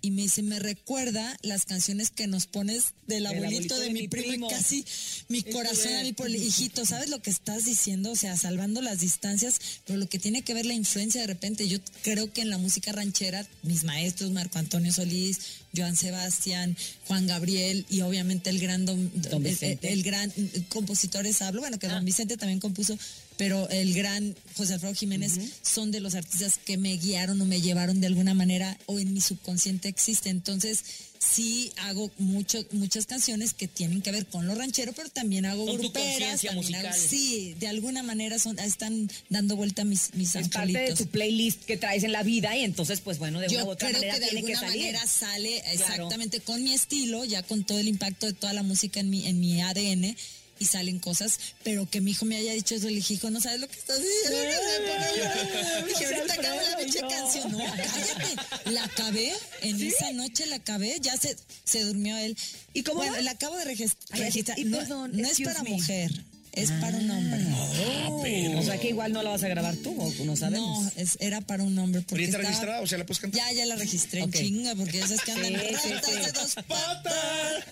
Y 0.00 0.10
me 0.10 0.22
dice, 0.22 0.42
me 0.42 0.58
recuerda 0.58 1.36
las 1.42 1.64
canciones 1.64 2.10
que 2.10 2.26
nos 2.26 2.46
pones 2.46 2.94
del 3.06 3.26
abuelito, 3.26 3.78
de, 3.78 3.90
mi 3.90 4.06
primo, 4.06 4.46
y 4.46 4.50
casi 4.50 4.84
mi 5.28 5.42
corazón 5.42 5.92
a 5.92 6.00
el 6.02 6.36
hijito. 6.36 6.86
¿Sabes 6.86 7.10
lo 7.10 7.20
que 7.20 7.30
estás 7.30 7.64
diciendo? 7.64 8.12
O 8.12 8.16
sea, 8.16 8.36
salvando 8.36 8.80
las 8.80 9.00
distancias, 9.00 9.60
pero 9.86 9.98
lo 9.98 10.08
que 10.08 10.18
tiene 10.18 10.42
que 10.42 10.54
ver 10.54 10.66
la 10.66 10.74
influencia 10.74 11.20
de 11.20 11.26
repente. 11.26 11.68
Yo 11.68 11.78
creo 12.02 12.32
que 12.32 12.42
en 12.42 12.50
la 12.50 12.58
música 12.58 12.92
ranchera, 12.92 13.46
mis 13.62 13.84
maestros, 13.84 14.30
Marco 14.30 14.58
Antonio 14.58 14.92
Solís, 14.92 15.38
Joan 15.76 15.96
Sebastián, 15.96 16.76
Juan 17.06 17.26
Gabriel 17.26 17.84
y 17.90 18.00
obviamente 18.00 18.50
el 18.50 18.60
gran 18.60 18.86
don, 18.86 19.10
Don 19.30 19.44
el- 19.44 19.78
el, 19.82 20.02
gran 20.02 20.32
compositores 20.68 21.42
hablo, 21.42 21.60
bueno, 21.60 21.78
que 21.78 21.88
don 21.88 22.04
Vicente 22.04 22.36
también 22.36 22.60
compuso, 22.60 22.98
pero 23.38 23.68
el 23.70 23.94
gran 23.94 24.36
José 24.56 24.74
Alfredo 24.74 24.94
Jiménez 24.94 25.32
son 25.62 25.90
de 25.90 26.00
los 26.00 26.14
artistas 26.14 26.58
que 26.62 26.76
me 26.76 26.94
guiaron 26.98 27.40
o 27.40 27.46
me 27.46 27.60
llevaron 27.62 28.00
de 28.02 28.08
alguna 28.08 28.34
manera 28.34 28.76
o 28.86 28.98
en 28.98 29.14
mi 29.14 29.20
subconsciente 29.22 29.88
existe. 29.88 30.28
Entonces, 30.28 30.82
sí 31.18 31.72
hago 31.78 32.10
mucho, 32.18 32.64
muchas 32.72 33.06
canciones 33.06 33.52
que 33.54 33.66
tienen 33.68 34.02
que 34.02 34.10
ver 34.12 34.26
con 34.26 34.46
lo 34.46 34.54
ranchero, 34.54 34.92
pero 34.92 35.08
también 35.08 35.46
hago 35.46 35.64
Con 35.66 35.76
tu 35.76 35.82
gruperas. 35.82 36.40
también 36.42 36.74
hago- 36.76 36.92
sí, 36.96 37.54
de 37.58 37.68
alguna 37.68 38.02
manera 38.02 38.38
son, 38.38 38.58
están 38.58 39.10
dando 39.28 39.56
vuelta 39.56 39.84
mis, 39.84 40.14
mis 40.14 40.34
Es 40.34 40.48
parte 40.48 40.78
de 40.78 40.94
tu 40.94 41.06
playlist 41.06 41.62
que 41.64 41.76
traes 41.76 42.02
en 42.04 42.12
la 42.12 42.22
vida 42.24 42.56
y 42.56 42.62
entonces, 42.64 43.00
pues 43.00 43.18
bueno, 43.18 43.40
de 43.40 43.46
una 43.48 43.54
u 43.56 43.58
Yo 43.66 43.66
otra 43.70 43.88
creo 43.88 44.00
manera 44.00 44.14
que 44.14 44.20
de 44.20 44.30
tiene 44.30 44.46
que 44.46 44.52
alguna 44.54 44.68
salir. 44.68 44.86
manera 44.86 45.06
sale 45.06 45.60
Claro. 45.60 45.74
exactamente 45.80 46.40
con 46.40 46.62
mi 46.62 46.72
estilo, 46.74 47.24
ya 47.24 47.42
con 47.44 47.64
todo 47.64 47.78
el 47.78 47.88
impacto 47.88 48.26
de 48.26 48.32
toda 48.32 48.52
la 48.52 48.62
música 48.62 49.00
en 49.00 49.10
mi, 49.10 49.26
en 49.26 49.38
mi 49.40 49.60
ADN 49.60 50.16
y 50.58 50.64
salen 50.66 50.98
cosas, 50.98 51.38
pero 51.64 51.88
que 51.88 52.00
mi 52.00 52.12
hijo 52.12 52.24
me 52.24 52.36
haya 52.36 52.52
dicho 52.52 52.74
eso, 52.74 52.86
le 52.88 52.94
dije, 52.96 53.14
hijo, 53.14 53.30
no 53.30 53.40
sabes 53.40 53.60
lo 53.60 53.68
que 53.68 53.78
estás 53.78 53.98
diciendo. 54.00 54.38
que 54.42 54.52
se 54.52 54.80
pone 54.90 55.04
a 55.04 55.16
llorar". 55.16 55.86
Dije, 55.86 56.06
ahorita 56.06 56.34
acabo 56.34 56.60
la 56.70 56.76
pinche 56.78 57.00
canción. 57.00 57.52
No, 57.52 57.58
cállate. 57.58 58.70
La 58.72 58.84
acabé, 58.84 59.32
en 59.62 59.82
esa 59.82 60.12
noche 60.12 60.46
la 60.46 60.56
acabé, 60.56 60.96
ya 61.00 61.16
se, 61.16 61.36
se 61.64 61.82
durmió 61.84 62.16
él. 62.18 62.36
¿Y 62.74 62.82
cómo 62.82 62.98
Bueno, 62.98 63.14
va? 63.14 63.20
la 63.22 63.30
acabo 63.32 63.56
de 63.56 63.64
registrar. 63.64 64.32
y 64.56 64.64
No, 64.64 64.78
perdón, 64.78 65.10
no 65.14 65.28
es 65.28 65.40
para 65.40 65.62
me. 65.62 65.70
mujer, 65.70 66.10
es 66.52 66.70
para 66.72 66.96
un 66.96 67.10
hombre. 67.10 68.54
O 68.56 68.62
sea 68.62 68.78
que 68.78 68.88
igual 68.88 69.12
no 69.12 69.22
la 69.22 69.30
vas 69.30 69.42
a 69.44 69.48
grabar 69.48 69.76
tú, 69.76 69.94
o 70.00 70.24
no 70.24 70.36
sabemos. 70.36 70.84
No, 70.84 70.92
es, 70.96 71.16
era 71.20 71.40
para 71.40 71.62
un 71.62 71.78
hombre. 71.78 72.00
¿Pero 72.02 72.08
Porque 72.10 72.22
ya 72.24 72.28
está 72.28 72.38
estaba- 72.38 72.48
registrada? 72.50 72.80
O 72.82 72.86
sea, 72.86 72.98
¿la 72.98 73.06
puedes 73.06 73.20
cantar? 73.20 73.40
Ya, 73.40 73.52
ya 73.52 73.66
la 73.66 73.76
registré 73.76 74.22
Ok. 74.22 74.34
en 74.34 74.40
chinga, 74.42 74.74
porque 74.74 74.98
esas 74.98 75.20
que 75.22 75.32
andan 75.32 75.52
Sí, 75.54 75.60
sí, 75.82 75.88
sí. 76.04 76.10
de 76.20 76.32
dos 76.32 76.54
patas. 76.66 77.64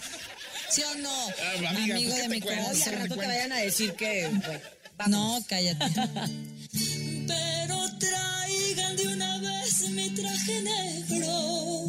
¿Sí 0.70 0.82
o 0.82 0.94
no? 0.96 1.11
Ah, 1.11 1.52
amiga, 1.70 1.94
Amigo 1.94 2.11
pues, 2.11 2.14
¿qué 2.14 2.14
de 2.14 2.23
te 2.23 2.28
mi 2.28 2.40
cuento? 2.40 2.61
Oye, 2.61 2.66
corazón. 2.80 2.94
al 2.94 3.00
rato 3.00 3.08
que 3.08 3.14
cuenta. 3.14 3.35
vayan 3.35 3.52
a 3.52 3.56
decir 3.58 3.92
que... 3.94 4.28
bueno, 4.28 4.61
No, 5.08 5.44
cállate. 5.49 5.85
Pero 7.26 7.99
traigan 7.99 8.96
de 8.96 9.08
una 9.08 9.38
vez 9.38 9.80
mi 9.90 10.11
traje 10.11 10.62
negro, 10.62 11.85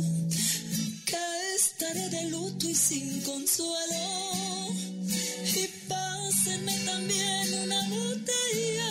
que 1.05 1.55
estaré 1.55 2.09
de 2.09 2.23
luto 2.29 2.67
y 2.69 2.75
sin 2.75 3.21
consuelo. 3.21 4.73
Y 5.55 5.67
pásenme 5.87 6.77
también 6.85 7.53
una 7.63 7.81
botella, 7.89 8.89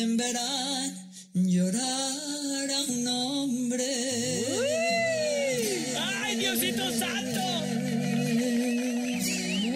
también 0.00 0.16
verán 0.16 1.10
llorar 1.34 2.70
a 2.70 2.80
un 2.88 3.06
hombre. 3.08 3.84
¡Ay, 5.98 6.36
Diosito 6.36 6.90
Santo! 6.98 7.40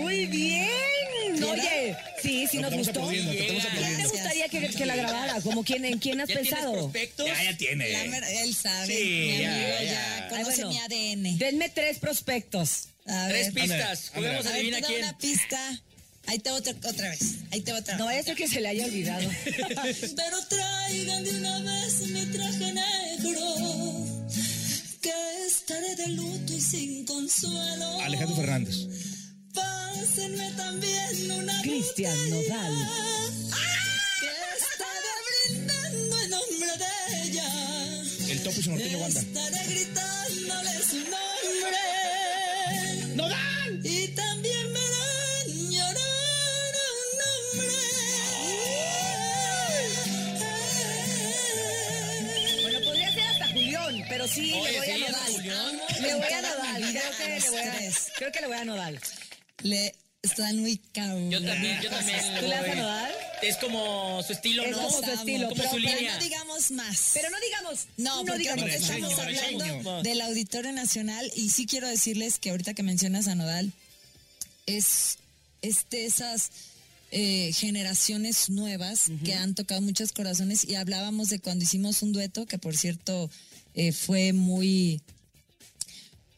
Muy 0.01 0.27
bien. 0.27 1.45
Oye, 1.45 1.97
sí, 2.23 2.47
sí 2.51 2.59
nos 2.59 2.73
gustó. 2.75 3.07
¿Quién 3.09 3.29
te 3.37 4.07
gustaría 4.09 4.49
que, 4.49 4.69
que 4.69 4.87
la 4.87 4.97
grabara? 4.97 5.41
¿Como 5.43 5.63
quién, 5.63 5.85
¿En 5.85 5.99
quién 5.99 6.21
has 6.23 6.29
¿Ya 6.29 6.37
pensado? 6.37 6.73
prospectos? 6.73 7.27
Ya, 7.27 7.43
ya 7.45 7.57
tiene. 7.59 8.05
Él 8.43 8.55
sabe, 8.55 8.87
Sí, 8.87 9.03
mi 9.05 9.39
ya, 9.43 9.53
amigo 9.55 9.69
ya, 9.69 9.83
ya. 9.85 10.29
conoce 10.31 10.51
Ay, 10.53 10.65
bueno. 10.65 10.71
mi 10.71 10.79
ADN. 10.79 11.39
Denme 11.39 11.69
tres 11.69 11.99
prospectos. 11.99 12.89
A 13.07 13.29
Tres 13.29 13.53
ver, 13.53 13.63
pistas. 13.63 14.11
Ándale, 14.15 14.15
Juguemos 14.15 14.47
a 14.47 14.49
ver, 14.49 14.57
adivina 14.59 14.81
quién. 14.81 15.03
una 15.03 15.19
pista. 15.19 15.83
Ahí 16.27 16.39
te 16.39 16.51
va 16.51 16.57
otra, 16.57 16.73
otra 16.89 17.11
vez. 17.11 17.21
Ahí 17.53 17.61
te 17.61 17.73
va 17.73 17.79
otra 17.79 17.97
No 17.99 18.07
vez. 18.07 18.21
a 18.21 18.23
ser 18.25 18.37
que 18.37 18.49
se 18.49 18.61
le 18.61 18.69
haya 18.69 18.85
olvidado. 18.87 19.29
Pero 19.45 20.47
traigan 20.49 21.25
de 21.25 21.31
una 21.37 21.59
vez 21.61 22.01
mi 22.09 22.27
traje 22.27 22.73
negro, 22.73 23.41
que 25.01 25.13
estaré 25.47 25.95
de 25.97 26.09
luto 26.09 26.53
y 26.53 26.61
sin 26.61 27.05
consuelo. 27.05 28.01
Alejandro 28.01 28.37
Fernández. 28.37 28.77
Pásenme 29.55 30.51
también 30.53 31.31
una 31.31 31.63
Cristian 31.63 32.31
Nodal. 32.31 32.75
Que 34.21 34.31
estaré 34.59 35.13
brindando 35.53 36.19
en 36.21 36.31
nombre 36.31 36.73
de 36.79 37.23
ella. 37.29 38.03
El 38.33 38.43
topo 38.43 38.59
y 38.59 38.63
su 38.63 38.71
norteño 38.71 38.99
Wanda. 38.99 39.21
Estaré 39.21 39.65
gritándole 39.69 40.83
su 40.89 40.97
nombre. 40.97 41.79
Pero 54.25 54.35
sí 54.35 54.53
Oye, 54.53 54.73
le 54.73 54.79
voy 54.79 54.91
a 54.91 55.11
Nodal. 55.11 55.33
Le 56.01 56.15
voy 56.15 56.33
a 56.33 56.43
Nodal. 56.43 56.83
Creo 56.93 57.11
que, 57.17 57.41
le 57.41 57.51
voy 57.51 57.59
a, 57.61 57.93
creo 58.17 58.33
que 58.33 58.41
le 58.41 58.47
voy 58.47 58.57
a 58.57 58.65
Nodal. 58.65 59.01
Le 59.63 59.95
están 60.23 60.59
muy 60.59 60.79
cabros. 60.93 61.31
Yo 61.31 61.45
también, 61.45 61.81
yo 61.83 61.91
también. 61.91 62.35
le 62.35 62.41
¿Tú 62.41 62.47
le 62.47 62.61
vas 62.61 62.69
a. 62.69 62.75
Nodal? 62.75 63.13
Es 63.43 63.57
como 63.59 64.23
su 64.23 64.33
estilo, 64.33 64.65
Es 64.65 64.71
¿no? 64.71 64.79
como 64.79 65.03
su 65.03 65.11
estilo, 65.11 65.49
como 65.49 65.57
pero- 65.63 65.71
su 65.71 65.77
Pero 65.77 65.97
línea. 65.99 66.15
no 66.15 66.21
digamos 66.25 66.71
más. 66.71 67.11
Pero 67.15 67.29
no 67.31 67.37
digamos. 67.41 67.87
No, 67.99 68.17
no 68.17 68.25
porque 68.25 68.39
digamos. 68.39 68.65
Diseño, 68.65 69.09
estamos 69.11 69.19
hablando 69.19 70.03
del 70.03 70.21
Auditorio 70.23 70.73
Nacional 70.73 71.31
y 71.37 71.51
sí 71.51 71.67
quiero 71.67 71.89
decirles 71.89 72.39
que 72.39 72.51
ahorita 72.51 72.73
que 72.75 72.83
mencionas 72.83 73.29
a 73.29 73.35
Nodal, 73.35 73.73
es, 74.67 75.19
es 75.61 75.87
de 75.91 76.07
esas 76.07 76.51
eh, 77.11 77.53
generaciones 77.55 78.49
nuevas 78.49 79.05
que 79.25 79.35
han 79.35 79.55
tocado 79.55 79.83
muchos 79.83 80.13
corazones 80.13 80.65
y 80.65 80.75
hablábamos 80.77 81.29
de 81.29 81.39
cuando 81.39 81.65
hicimos 81.65 82.03
un 82.03 82.13
dueto, 82.13 82.47
que 82.47 82.57
por 82.59 82.75
cierto 82.77 83.31
eh, 83.75 83.93
fue 83.93 84.33
muy... 84.33 85.01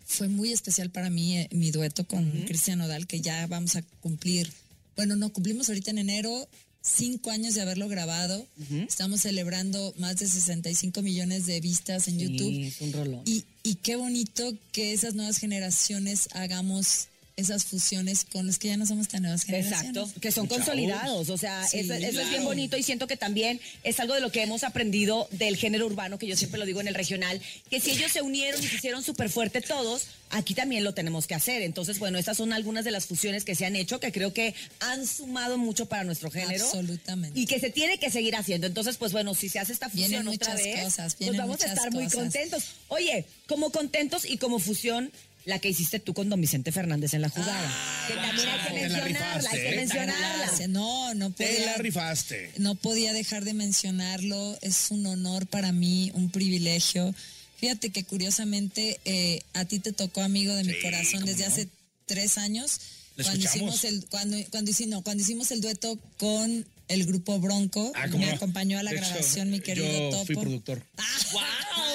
Fue 0.09 0.29
muy 0.29 0.53
especial 0.53 0.91
para 0.91 1.11
mí 1.11 1.37
eh, 1.37 1.49
mi 1.51 1.73
dueto 1.73 2.07
con 2.07 2.31
Cristian 2.47 2.79
Nodal, 2.79 3.07
que 3.07 3.21
ya 3.21 3.47
vamos 3.49 3.77
a 3.77 3.83
cumplir, 4.01 4.51
bueno, 4.95 5.17
no, 5.17 5.33
cumplimos 5.33 5.69
ahorita 5.69 5.91
en 5.91 5.99
enero 5.99 6.49
cinco 6.87 7.31
años 7.31 7.55
de 7.55 7.63
haberlo 7.63 7.89
grabado. 7.89 8.47
Estamos 8.71 9.23
celebrando 9.23 9.93
más 9.99 10.17
de 10.17 10.29
65 10.29 11.03
millones 11.03 11.47
de 11.47 11.61
vistas 11.61 12.09
en 12.09 12.19
YouTube. 12.19 12.49
Sí, 12.49 12.63
es 12.65 12.81
un 12.81 12.93
rolón. 12.93 13.23
Y, 13.27 13.45
y 13.63 13.75
qué 13.77 13.97
bonito 13.97 14.57
que 14.73 14.93
esas 14.93 15.15
nuevas 15.15 15.39
generaciones 15.39 16.29
hagamos 16.33 17.09
esas 17.37 17.65
fusiones 17.65 18.25
con 18.25 18.47
los 18.47 18.59
que 18.59 18.69
ya 18.69 18.77
no 18.77 18.87
somos 18.87 19.09
tan 19.09 19.23
nuevas 19.23 19.45
generaciones. 19.45 19.89
Exacto, 19.89 20.21
que 20.21 20.33
son 20.33 20.47
consolidados, 20.47 21.29
o 21.29 21.37
sea, 21.37 21.67
Sí, 21.67 21.81
eso, 21.81 21.93
eso 21.93 22.21
es 22.21 22.31
bien 22.31 22.45
bonito 22.45 22.77
y 22.77 22.83
siento 22.83 23.07
que 23.07 23.17
también 23.17 23.61
es 23.85 24.01
algo 24.01 24.15
de 24.15 24.21
lo 24.21 24.33
que 24.33 24.43
hemos 24.43 24.65
aprendido 24.65 25.29
del 25.33 25.57
género 25.57 25.87
urbano, 25.87 26.19
que 26.19 26.27
yo 26.27 26.37
siempre 26.37 26.59
lo 26.59 26.65
digo 26.65 26.81
en 26.81 26.89
el 26.89 26.95
regional, 26.95 27.41
que 27.71 27.81
si 27.81 27.91
ellos 27.91 28.13
se 28.13 28.23
unieron 28.23 28.63
y 28.63 28.67
se 28.67 28.77
hicieron 28.77 29.03
súper 29.03 29.29
fuerte 29.29 29.61
todos, 29.61 30.07
aquí 30.31 30.55
también 30.55 30.85
lo 30.85 30.95
tenemos 30.95 31.27
que 31.27 31.35
hacer. 31.35 31.63
Entonces, 31.63 31.99
bueno, 31.99 32.19
estas 32.19 32.39
son 32.39 32.53
algunas 32.53 32.85
de 32.85 32.91
las 32.91 33.07
fusiones 33.07 33.45
que 33.45 33.55
se 33.55 33.67
han 33.67 33.77
hecho, 33.77 34.01
que 34.01 34.13
creo 34.13 34.33
que 34.33 34.55
han 34.81 35.07
sumado 35.07 35.59
mucho 35.59 35.87
para 35.87 36.05
nuestro 36.05 36.31
género. 36.31 36.65
Absolutamente. 36.65 37.39
Y 37.39 37.47
que 37.47 37.61
se 37.61 37.71
tiene 37.71 37.99
que 37.99 38.11
seguir 38.11 38.37
haciendo. 38.37 38.67
Entonces, 38.67 38.97
pues 38.97 39.13
bueno, 39.13 39.35
si 39.35 39.49
se 39.49 39.59
hace 39.59 39.73
esta 39.73 39.89
fusión 39.89 40.11
Vienen 40.11 40.29
otra 40.29 40.55
vez, 40.55 40.83
cosas, 40.83 41.15
pues 41.17 41.37
vamos 41.37 41.61
a 41.63 41.67
estar 41.67 41.93
muy 41.93 42.09
contentos. 42.09 42.65
Oye, 42.89 43.25
como 43.47 43.71
contentos 43.71 44.25
y 44.25 44.39
como 44.39 44.59
fusión, 44.59 45.11
la 45.47 45.59
que 45.61 45.69
hiciste 45.71 45.99
tú 46.01 46.13
con 46.13 46.29
don 46.29 46.41
Vicente 46.41 46.71
Fernández 46.73 47.15
en 47.15 47.23
la 47.23 47.29
jugada. 47.31 47.73
que 48.09 48.15
también 48.15 48.49
hay 48.49 48.67
que 48.67 48.75
mencionarla, 48.89 49.51
hay 49.51 49.61
que 49.71 49.77
mencionarla. 49.77 50.67
No, 50.69 51.15
no 51.15 51.31
Te 51.33 51.47
podía, 51.47 51.67
la 51.67 51.77
rifaste. 51.79 52.51
no 52.59 52.75
podía 52.75 53.13
dejar 53.15 53.45
de 53.45 53.55
mencionarlo. 53.55 54.59
Es 54.61 54.91
un 54.91 55.07
honor 55.07 55.47
para 55.47 55.73
mí, 55.73 56.11
un 56.15 56.31
privilegio. 56.31 57.15
Fíjate 57.59 57.91
que 57.91 58.05
curiosamente 58.05 59.01
eh, 59.07 59.41
a 59.55 59.65
ti 59.65 59.79
te 59.79 59.93
tocó 59.93 60.21
amigo 60.21 60.53
de 60.55 60.65
mi 60.65 60.75
Sí, 60.75 60.83
corazón 60.83 61.25
desde 61.25 61.43
no. 61.47 61.53
hace 61.53 61.69
tres 62.07 62.37
años. 62.39 62.81
¿La 63.17 63.25
Cuando 63.25 63.45
hicimos 63.47 63.85
el 63.85 64.05
cuando 64.07 64.37
cuando 64.51 64.71
hicimos 64.71 64.91
no, 64.91 65.03
cuando 65.03 65.23
hicimos 65.23 65.51
el 65.53 65.61
dueto 65.63 65.99
con 66.19 66.67
el 66.89 67.05
grupo 67.07 67.39
Bronco, 67.41 67.93
Ah, 67.95 68.07
¿cómo 68.11 68.25
me 68.25 68.31
no? 68.31 68.37
acompañó 68.37 68.79
a 68.79 68.83
la 68.83 68.91
De 68.91 68.97
hecho, 68.99 69.07
grabación 69.09 69.51
mi 69.51 69.61
querido 69.61 69.87
yo 69.89 70.11
Topo. 70.11 70.27
fui 70.27 70.35
productor. 70.37 70.83
Amo. 70.97 71.41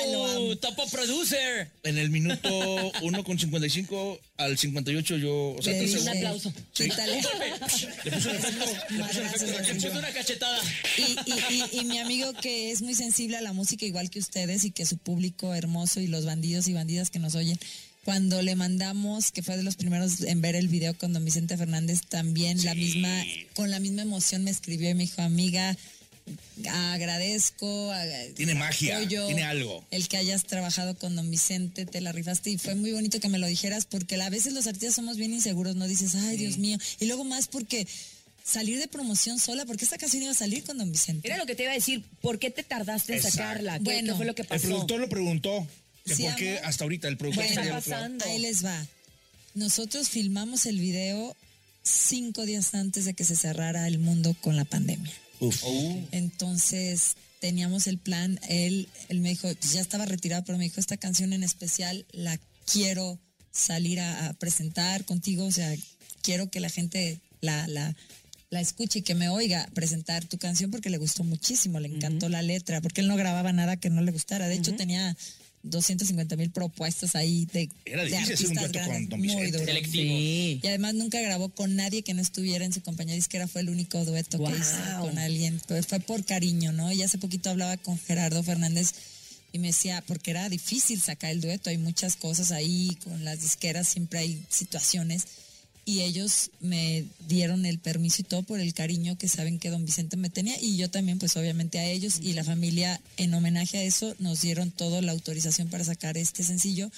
¡Wow! 0.06 0.56
Topo 0.58 0.88
producer. 0.90 1.72
En 1.84 1.98
el 1.98 2.10
minuto 2.10 2.92
1 3.02 3.24
con 3.24 3.38
55 3.40 4.20
al 4.38 4.58
58 4.58 5.18
yo... 5.18 5.56
O 5.58 5.62
sea, 5.62 5.74
un 5.74 6.10
aplauso. 6.10 6.52
Sí. 6.74 6.84
quítale. 6.90 7.22
Le 8.04 8.12
puse 8.12 8.30
un 8.30 8.36
efecto. 8.36 9.46
Le 9.46 9.74
puse 9.76 9.90
una 9.98 10.12
cachetada. 10.12 10.60
Y, 10.98 11.02
y- 11.32 11.64
y- 11.74 11.80
y 11.82 11.86
mi 11.86 12.00
amigo 12.00 12.34
que 12.34 12.72
es 12.72 12.82
muy 12.82 12.96
sensible 12.96 13.38
a 13.38 13.42
la 13.42 13.54
música 13.54 13.86
igual 13.86 14.10
que 14.10 14.20
ustedes 14.20 14.64
y 14.64 14.72
que 14.72 14.86
su 14.86 14.98
público 14.98 15.54
hermoso 15.54 16.00
y 16.00 16.08
los 16.08 16.26
bandidos 16.26 16.68
y 16.68 16.74
bandidas 16.74 17.10
que 17.10 17.20
nos 17.20 17.36
oyen, 17.36 17.60
cuando 18.04 18.42
le 18.42 18.56
mandamos, 18.56 19.32
que 19.32 19.44
fue 19.44 19.58
de 19.58 19.64
los 19.64 19.76
primeros 19.76 20.22
en 20.22 20.42
ver 20.42 20.56
el 20.56 20.68
video 20.68 20.98
con 20.98 21.14
don 21.14 21.24
Vicente 21.24 21.56
Fernández, 21.58 22.02
también 22.10 22.64
la 22.66 22.74
misma, 22.74 23.24
con 23.54 23.70
la 23.70 23.80
misma 23.80 24.02
emoción 24.02 24.44
me 24.44 24.52
escribió 24.52 24.90
y 24.90 24.94
me 24.96 25.04
dijo, 25.04 25.22
amiga, 25.22 25.78
agradezco. 26.70 27.92
ag- 27.92 28.34
Tiene 28.36 28.56
magia, 28.56 28.98
apoyo 28.98 29.26
tiene 29.28 29.44
algo. 29.44 29.84
El 29.92 30.08
que 30.08 30.18
hayas 30.18 30.44
trabajado 30.46 30.96
con 30.96 31.16
don 31.16 31.30
Vicente, 31.30 31.86
te 31.86 32.02
la 32.02 32.12
rifaste 32.12 32.50
y 32.50 32.58
fue 32.58 32.76
muy 32.76 32.92
bonito 32.92 33.20
que 33.20 33.30
me 33.30 33.38
lo 33.40 33.48
dijeras 33.48 33.86
porque 33.86 34.22
a 34.22 34.30
veces 34.30 34.54
los 34.54 34.68
artistas 34.68 34.96
somos 34.96 35.18
bien 35.18 35.34
inseguros, 35.34 35.76
no 35.76 35.88
dices, 35.88 36.16
ay 36.16 36.38
Dios 36.38 36.58
mío, 36.58 36.78
y 37.00 37.06
luego 37.06 37.24
más 37.24 37.48
porque 37.48 37.88
salir 38.44 38.80
de 38.80 38.88
promoción 38.88 39.40
sola, 39.40 39.66
porque 39.66 39.86
esta 39.86 39.98
canción 39.98 40.24
iba 40.24 40.32
a 40.32 40.36
salir 40.36 40.64
con 40.64 40.78
don 40.78 40.92
Vicente. 40.92 41.28
Era 41.28 41.38
lo 41.38 41.46
que 41.46 41.56
te 41.56 41.64
iba 41.64 41.72
a 41.72 41.76
decir, 41.76 42.04
¿por 42.22 42.40
qué 42.40 42.50
te 42.50 42.64
tardaste 42.64 43.14
en 43.14 43.20
Exacto. 43.20 43.38
sacarla? 43.38 43.74
¿Qué, 43.78 43.84
Bueno, 43.84 44.14
qué 44.14 44.18
fue 44.18 44.26
lo 44.26 44.36
que 44.36 44.42
El 44.42 44.48
pasó? 44.48 44.68
productor 44.68 45.00
lo 45.00 45.10
preguntó. 45.10 45.68
Que 46.12 46.16
Sí, 46.18 46.24
¿Por 46.24 46.36
qué 46.36 46.52
amor. 46.58 46.66
hasta 46.66 46.84
ahorita 46.84 47.08
el 47.08 47.18
productor 47.18 47.44
Bueno, 47.46 47.62
está 47.62 47.74
pasando? 47.76 48.26
Ahí 48.26 48.40
les 48.40 48.66
va. 48.66 48.88
Nosotros 49.54 50.10
filmamos 50.10 50.66
el 50.66 50.80
video 50.80 51.36
cinco 51.84 52.46
días 52.46 52.74
antes 52.74 53.06
de 53.06 53.14
que 53.14 53.24
se 53.24 53.36
cerrara 53.36 53.88
el 53.88 53.98
mundo 54.00 54.36
con 54.42 54.56
la 54.56 54.66
pandemia. 54.66 55.12
Uf. 55.40 55.64
Entonces 56.12 57.16
teníamos 57.40 57.88
el 57.88 57.98
plan, 57.98 58.40
él, 58.48 58.88
él 59.10 59.20
me 59.20 59.30
dijo, 59.30 59.50
ya 59.74 59.82
estaba 59.82 60.06
retirado, 60.06 60.44
pero 60.46 60.58
me 60.58 60.66
dijo, 60.66 60.80
esta 60.80 60.98
canción 60.98 61.34
en 61.34 61.44
especial 61.44 62.06
la 62.12 62.40
quiero 62.72 63.20
salir 63.52 64.00
a, 64.00 64.28
a 64.28 64.34
presentar 64.34 65.06
contigo, 65.06 65.46
o 65.46 65.52
sea, 65.52 65.76
quiero 66.22 66.52
que 66.52 66.60
la 66.60 66.70
gente 66.70 67.20
la, 67.42 67.68
la, 67.68 67.96
la 68.52 68.62
escuche 68.62 69.00
y 69.00 69.02
que 69.02 69.16
me 69.16 69.30
oiga 69.30 69.68
presentar 69.74 70.24
tu 70.26 70.38
canción 70.38 70.70
porque 70.70 70.92
le 70.92 70.98
gustó 71.00 71.24
muchísimo, 71.24 71.80
le 71.80 71.88
encantó 71.88 72.30
la 72.30 72.44
letra, 72.44 72.80
porque 72.80 73.02
él 73.02 73.08
no 73.08 73.16
grababa 73.16 73.52
nada 73.52 73.78
que 73.78 73.90
no 73.90 74.02
le 74.02 74.12
gustara, 74.12 74.48
de 74.48 74.56
hecho 74.56 74.76
tenía 74.76 75.18
250 75.64 76.36
mil 76.36 76.50
propuestas 76.52 77.16
ahí 77.16 77.46
de, 77.54 77.70
Era 77.86 78.04
de 78.04 78.10
difícil 78.10 78.34
hacer 78.34 78.50
un 78.50 78.58
artistas 78.58 78.72
dueto 78.72 78.80
con 78.80 78.90
grandes, 78.90 79.10
don 79.10 79.20
muy 79.20 79.28
Vicente. 79.28 79.52
duro. 79.52 79.66
Selectivo. 79.66 80.16
Sí. 80.16 80.60
Y 80.64 80.68
además 80.68 80.94
nunca 80.96 81.22
grabó 81.22 81.50
con 81.50 81.76
nadie 81.76 82.02
que 82.04 82.14
no 82.14 82.22
estuviera 82.22 82.66
en 82.66 82.74
su 82.74 82.82
compañía 82.82 83.16
disquera, 83.16 83.48
fue 83.48 83.62
el 83.62 83.70
único 83.70 84.04
dueto 84.06 84.38
que 84.38 84.52
hizo 84.52 85.00
con 85.02 85.18
alguien. 85.18 85.62
Pues 85.68 85.88
fue 85.88 86.00
por 86.00 86.24
cariño, 86.26 86.72
¿no? 86.72 86.92
Y 86.92 87.04
hace 87.04 87.18
poquito 87.18 87.50
hablaba 87.50 87.78
con 87.78 88.00
Gerardo 88.00 88.42
Fernández 88.44 88.94
y 89.54 89.60
me 89.60 89.68
decía, 89.68 90.04
porque 90.08 90.32
era 90.32 90.48
difícil 90.50 91.02
sacar 91.02 91.32
el 91.32 91.42
dueto, 91.42 91.70
hay 91.70 91.78
muchas 91.78 92.16
cosas 92.16 92.52
ahí, 92.52 92.98
con 93.04 93.26
las 93.26 93.42
disqueras 93.42 93.88
siempre 93.88 94.20
hay 94.20 94.44
situaciones. 94.50 95.26
Y 95.84 96.02
ellos 96.02 96.52
me 96.60 97.06
dieron 97.28 97.66
el 97.66 97.80
permiso 97.80 98.22
y 98.22 98.26
todo 98.26 98.44
por 98.44 98.60
el 98.60 98.74
cariño 98.74 99.18
que 99.18 99.28
saben 99.28 99.60
que 99.60 99.70
don 99.70 99.86
Vicente 99.86 100.16
me 100.16 100.30
tenía 100.30 100.60
y 100.62 100.78
yo 100.78 100.90
también 100.90 101.18
pues 101.18 101.36
obviamente 101.38 101.80
a 101.80 101.86
ellos 101.86 102.20
y 102.22 102.34
la 102.34 102.44
familia 102.44 103.02
en 103.18 103.34
homenaje 103.34 103.80
a 103.80 103.84
eso 103.84 104.16
nos 104.20 104.42
dieron 104.42 104.72
toda 104.72 105.02
la 105.02 105.12
autorización 105.12 105.70
para 105.70 105.84
sacar 105.84 106.18
este 106.18 106.44
sencillo 106.44 106.92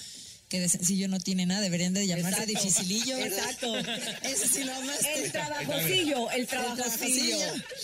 que 0.54 0.60
de 0.60 0.68
sencillo 0.68 1.08
no 1.08 1.18
tiene 1.18 1.46
nada, 1.46 1.60
deberían 1.62 1.94
de 1.94 2.06
llamarse 2.06 2.44
Exacto. 2.44 2.62
dificilillo. 2.62 3.16
¿verdad? 3.16 3.38
Exacto. 3.40 3.76
Ese 4.22 4.48
sí 4.48 4.62
lo 4.62 4.72
amaste. 4.72 5.24
El 5.24 5.32
trabajocillo, 5.32 6.30
el 6.30 6.46
trabajocillo. 6.46 7.38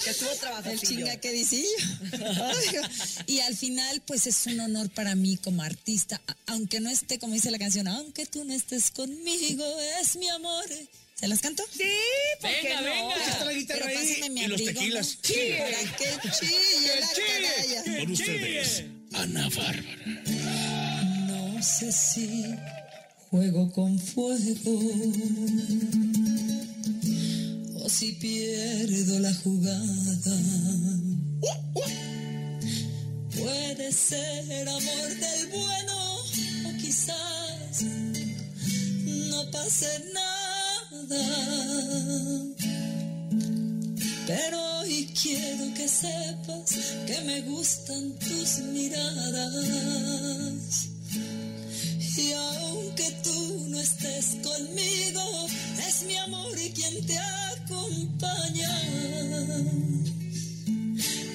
Que 0.05 0.11
estuvo 0.11 0.31
El 0.31 0.39
trabajocillo. 0.39 0.81
chinga 0.89 1.17
que 1.17 1.33
dicillo. 1.33 1.67
Oiga, 2.13 2.91
y 3.27 3.41
al 3.41 3.57
final, 3.57 4.03
pues 4.07 4.29
es 4.29 4.47
un 4.47 4.61
honor 4.61 4.89
para 4.91 5.17
mí 5.17 5.37
como 5.37 5.65
artista, 5.65 6.21
aunque 6.47 6.79
no 6.79 6.91
esté, 6.91 7.19
como 7.19 7.35
dice 7.35 7.51
la 7.51 7.59
canción, 7.59 7.89
aunque 7.89 8.25
tú 8.27 8.45
no 8.45 8.55
estés 8.55 8.93
conmigo, 8.93 9.65
es 10.01 10.15
mi 10.15 10.29
amor. 10.29 10.65
¿Se 11.19 11.27
las 11.27 11.41
canto? 11.41 11.65
Sí, 11.77 11.83
¿por 12.41 12.51
qué 12.51 12.69
Venga, 12.69 12.81
no? 12.83 13.09
venga. 13.09 13.27
Está 13.27 13.45
la 13.47 13.53
guitarra 13.53 13.81
Pero 13.85 13.99
ahí 13.99 14.31
mi 14.31 14.43
y 14.43 14.47
los 14.47 14.65
tequilas. 14.65 15.17
¿no? 15.17 15.23
Para 15.59 15.97
que 15.97 16.31
chille 16.39 17.01
la 17.01 17.09
canalla. 17.09 18.01
Con 18.05 18.13
ustedes, 18.13 18.85
Ana 19.13 19.49
Bárbara. 19.49 20.90
No 21.61 21.67
sé 21.67 21.93
si 21.93 22.57
juego 23.29 23.71
con 23.71 23.99
fuego 23.99 24.81
o 27.85 27.89
si 27.91 28.13
pierdo 28.13 29.19
la 29.19 29.35
jugada. 29.35 30.39
Puede 33.37 33.93
ser 33.93 34.67
amor 34.71 35.09
del 35.21 35.49
bueno 35.49 36.15
o 36.65 36.73
quizás 36.79 37.83
no 39.29 39.51
pase 39.51 40.03
nada. 40.15 41.25
pero 44.27 44.79
hoy 44.79 45.13
quiero 45.23 45.75
que 45.75 45.87
sepas 45.87 46.71
que 47.07 47.21
me 47.27 47.43
gustan 47.43 48.19
tus 48.19 48.61
miradas. 48.73 50.11
Y 52.21 52.33
aunque 52.33 53.11
tú 53.23 53.69
no 53.69 53.81
estés 53.81 54.37
conmigo, 54.43 55.47
es 55.89 56.03
mi 56.03 56.17
amor 56.17 56.59
y 56.59 56.71
quien 56.71 57.07
te 57.07 57.17
acompaña. 57.19 58.69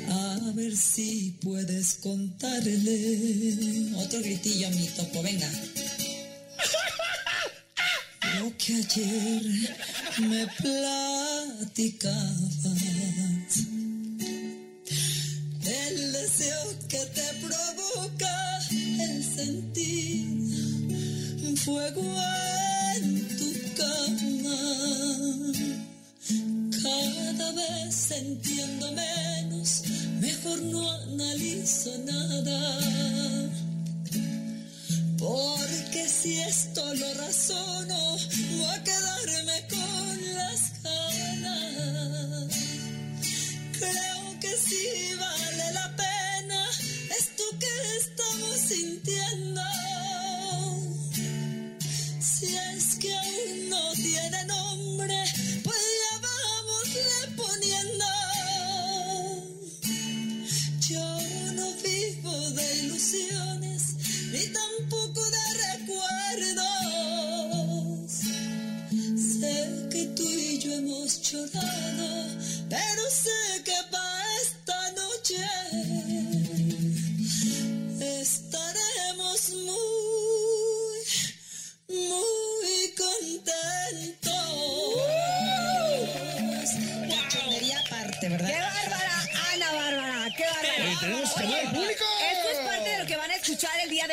A 0.09 0.51
ver 0.53 0.75
si 0.77 1.35
puedes 1.41 1.95
contarle. 1.95 3.95
Otro 3.95 4.19
gritillo 4.19 4.67
a 4.67 4.71
mi 4.71 4.85
topo, 4.89 5.23
venga. 5.23 5.49
Lo 8.39 8.55
que 8.57 8.75
ayer 8.75 9.41
me 10.19 10.45
platicabas. 10.47 12.25
El 15.65 16.11
deseo 16.11 16.77
que 16.87 17.03
te 17.05 17.33
provoca 17.41 18.59
el 18.99 19.23
sentir 19.23 20.24
fuego 21.65 22.03
en 22.95 23.27
tu 23.37 23.49
cama. 23.75 24.59
Cada 26.83 27.51
vez 27.53 28.11
entiendo 28.11 28.91
menos, 28.91 29.81
mejor 30.21 30.61
no 30.61 30.91
analizo 30.91 31.91
nada. 32.05 32.59
Porque 35.17 36.07
si 36.07 36.39
esto 36.39 36.81
lo 36.93 37.13
razono, 37.15 38.17
voy 38.57 38.65
a 38.75 38.83
quedarme 38.83 39.67
con 39.67 39.74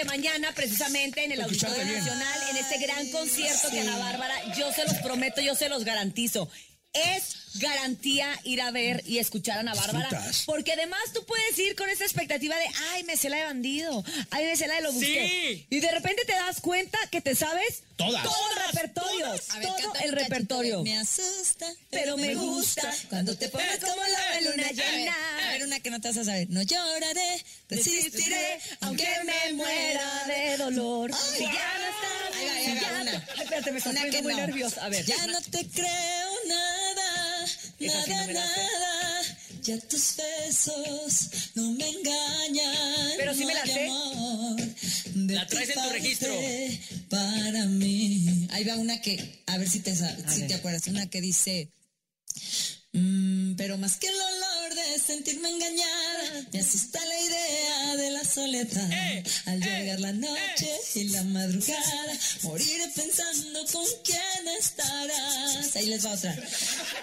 de 0.03 0.09
mañana, 0.09 0.53
precisamente 0.55 1.25
en 1.25 1.33
el 1.33 1.41
Auditorio. 1.43 1.85
Nacional, 1.85 2.41
en 2.51 2.57
este 2.57 2.79
gran 2.79 3.09
concierto 3.11 3.71
que 3.71 3.81
Ana 3.81 3.99
Bárbara, 3.99 4.35
yo 4.57 4.73
se 4.73 4.85
los 4.85 4.95
prometo, 4.99 5.41
yo 5.41 5.55
se 5.55 5.69
los 5.69 5.85
garantizo. 5.85 6.49
Es 6.93 7.42
garantía 7.63 8.39
ir 8.45 8.61
a 8.61 8.71
ver 8.71 9.03
y 9.07 9.19
escuchar 9.19 9.57
a 9.57 9.61
Ana 9.61 9.75
Bárbara. 9.75 10.09
Disfrutas. 10.11 10.43
Porque 10.45 10.73
además 10.73 11.01
tú 11.15 11.25
puedes 11.25 11.59
ir 11.59 11.75
con 11.77 11.89
esa 11.89 12.05
expectativa 12.05 12.55
de, 12.57 12.67
ay, 12.91 13.05
me 13.05 13.17
sé 13.17 13.31
la 13.31 13.37
de 13.39 13.45
bandido, 13.45 14.05
ay, 14.31 14.45
me 14.45 14.57
sé 14.57 14.67
la 14.67 14.75
de 14.75 14.83
lo 14.83 14.93
busqué. 14.93 15.29
Sí. 15.57 15.67
Y 15.71 15.81
de 15.81 15.91
repente 15.91 16.25
te 16.27 16.33
das 16.35 16.61
cuenta 16.61 16.99
que 17.11 17.21
te 17.21 17.35
sabes 17.35 17.85
Todas. 17.97 18.23
todo 18.23 18.51
el 18.51 18.67
repertorio. 18.67 19.31
Ver, 19.31 19.41
todo 19.63 19.77
canta 19.77 20.01
el 20.01 20.13
repertorio. 20.13 20.83
Me 20.83 20.99
asusta, 20.99 21.67
Pero 21.91 22.17
me 22.17 22.35
gusta 22.35 22.93
cuando 23.09 23.37
te 23.37 23.49
pones 23.49 23.79
como 23.79 24.03
la 24.03 24.41
luna 24.51 24.71
llena. 24.73 25.15
A 25.47 25.53
ver, 25.53 25.65
una 25.65 25.81
que 25.81 25.91
no 25.91 26.01
te 26.01 26.09
vas 26.09 26.17
a 26.19 26.25
saber. 26.25 26.49
No 26.51 26.63
lloraré, 26.63 27.45
resistiré, 27.69 28.59
aunque 28.81 29.07
me 29.25 29.53
muera 29.55 30.25
de 30.27 30.57
dolor. 30.57 31.11
Ay, 31.13 31.37
Si 31.39 31.45
ya 31.45 31.79
no 31.79 31.87
estás, 31.89 32.83
ya 32.83 33.01
una. 33.03 33.05
no- 33.05 33.23
Ay, 33.37 33.43
espérate, 33.43 33.73
me 33.73 33.79
estoy 33.79 34.23
muy 34.23 34.33
no. 34.33 34.39
nerviosa. 34.47 34.85
A 34.85 34.89
ver. 34.89 35.05
Ya 35.05 35.27
no 35.29 35.41
te 35.43 35.67
creo 35.69 36.31
nada, 36.49 36.72
Esa 37.87 38.05
sí 38.05 38.11
no 38.11 38.27
me 38.27 38.33
la 38.33 38.47
sé. 38.47 38.63
nada. 38.63 39.23
Ya 39.63 39.79
tus 39.79 40.17
besos 40.17 41.31
no 41.55 41.73
me 41.73 41.89
engañan. 41.89 43.13
Pero 43.17 43.35
sí 43.35 43.45
me 43.45 43.55
la 43.55 43.65
sé. 43.65 43.89
La 45.15 45.47
traes 45.47 45.69
en 45.71 45.83
tu 45.83 45.89
registro. 45.91 46.35
Para 47.09 47.67
mí. 47.67 48.49
Ahí 48.51 48.65
va 48.65 48.77
una 48.77 49.01
que, 49.01 49.43
a 49.47 49.59
ver 49.59 49.69
si 49.69 49.81
te, 49.81 49.95
si 49.95 50.47
te 50.47 50.55
acuerdas, 50.55 50.87
una 50.89 51.09
que 51.09 51.21
dice. 51.21 51.71
Mm, 52.93 53.55
pero 53.55 53.79
más 53.79 53.97
que 53.97 54.09
el 54.09 54.15
olor 54.15 54.75
de 54.75 54.99
sentirme 54.99 55.49
engañada, 55.49 56.47
me 56.53 56.61
asusta 56.61 57.03
la 57.05 57.21
idea 57.21 57.62
de 57.97 58.11
la 58.11 58.25
soledad. 58.25 58.91
Eh, 58.93 59.25
Al 59.47 59.63
eh, 59.63 59.67
llegar 59.67 60.01
la 60.01 60.13
noche 60.13 60.71
y 60.95 61.05
la 61.05 61.23
madrugada, 61.25 62.19
moriré 62.43 62.89
pensando 62.95 63.65
con 63.73 63.87
quién 64.05 64.49
estarás. 64.59 65.77
Ahí 65.77 65.87
les 65.87 66.05
va 66.05 66.13
otra. 66.13 66.37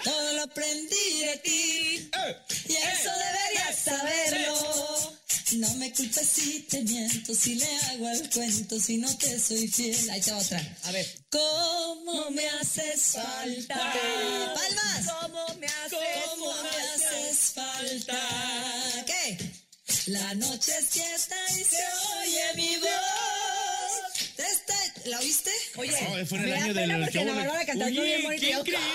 Todo 0.04 0.32
lo 0.34 0.42
aprendí 0.42 1.20
de 1.20 1.36
ti 1.44 2.10
y 2.68 2.72
eso 2.72 3.10
deberías 3.10 3.76
saberlo. 3.84 5.20
No 5.52 5.74
me 5.74 5.92
culpes 5.92 6.28
si 6.28 6.60
te 6.60 6.80
miento, 6.82 7.34
si 7.34 7.56
le 7.56 7.66
hago 7.66 8.06
al 8.06 8.30
cuento, 8.30 8.78
si 8.78 8.98
no 8.98 9.16
te 9.16 9.38
soy 9.40 9.66
fiel. 9.66 10.10
Ahí 10.10 10.20
va 10.30 10.36
otra. 10.38 10.76
A 10.84 10.92
ver. 10.92 11.06
¿Cómo 11.28 12.30
me 12.30 12.46
haces 12.48 13.02
falta? 13.14 13.74
Palmas. 14.54 15.06
¿Cómo 15.20 15.46
me 15.58 15.66
haces? 15.66 15.98
¿Cómo 16.30 16.52
me 16.62 16.68
haces 16.68 17.38
falta? 17.52 18.59
La 20.06 20.34
noche 20.34 20.72
es 20.78 20.86
fiesta 20.86 21.36
y 21.50 21.64
se 21.64 21.76
oye 22.20 22.42
mi 22.56 22.76
voz. 22.76 22.90
Te 24.36 24.42
está- 24.44 24.74
¿La 25.06 25.18
oíste? 25.18 25.50
Oye, 25.76 25.92
No, 25.92 26.26
fue 26.26 26.38
en 26.38 26.44
el 26.44 26.50
me 26.50 26.56
da 26.56 26.64
año 26.64 26.74
pena 26.74 26.94
del 26.94 27.02
porque 27.04 27.18
Ana 27.20 27.32
de- 27.32 27.38
Bárbara 27.38 27.66
cantando 27.66 28.02
bien 28.02 28.22
bonito. 28.22 28.40
qué 28.40 28.48
y 28.48 28.52
yo, 28.52 28.58
increíble. 28.60 28.90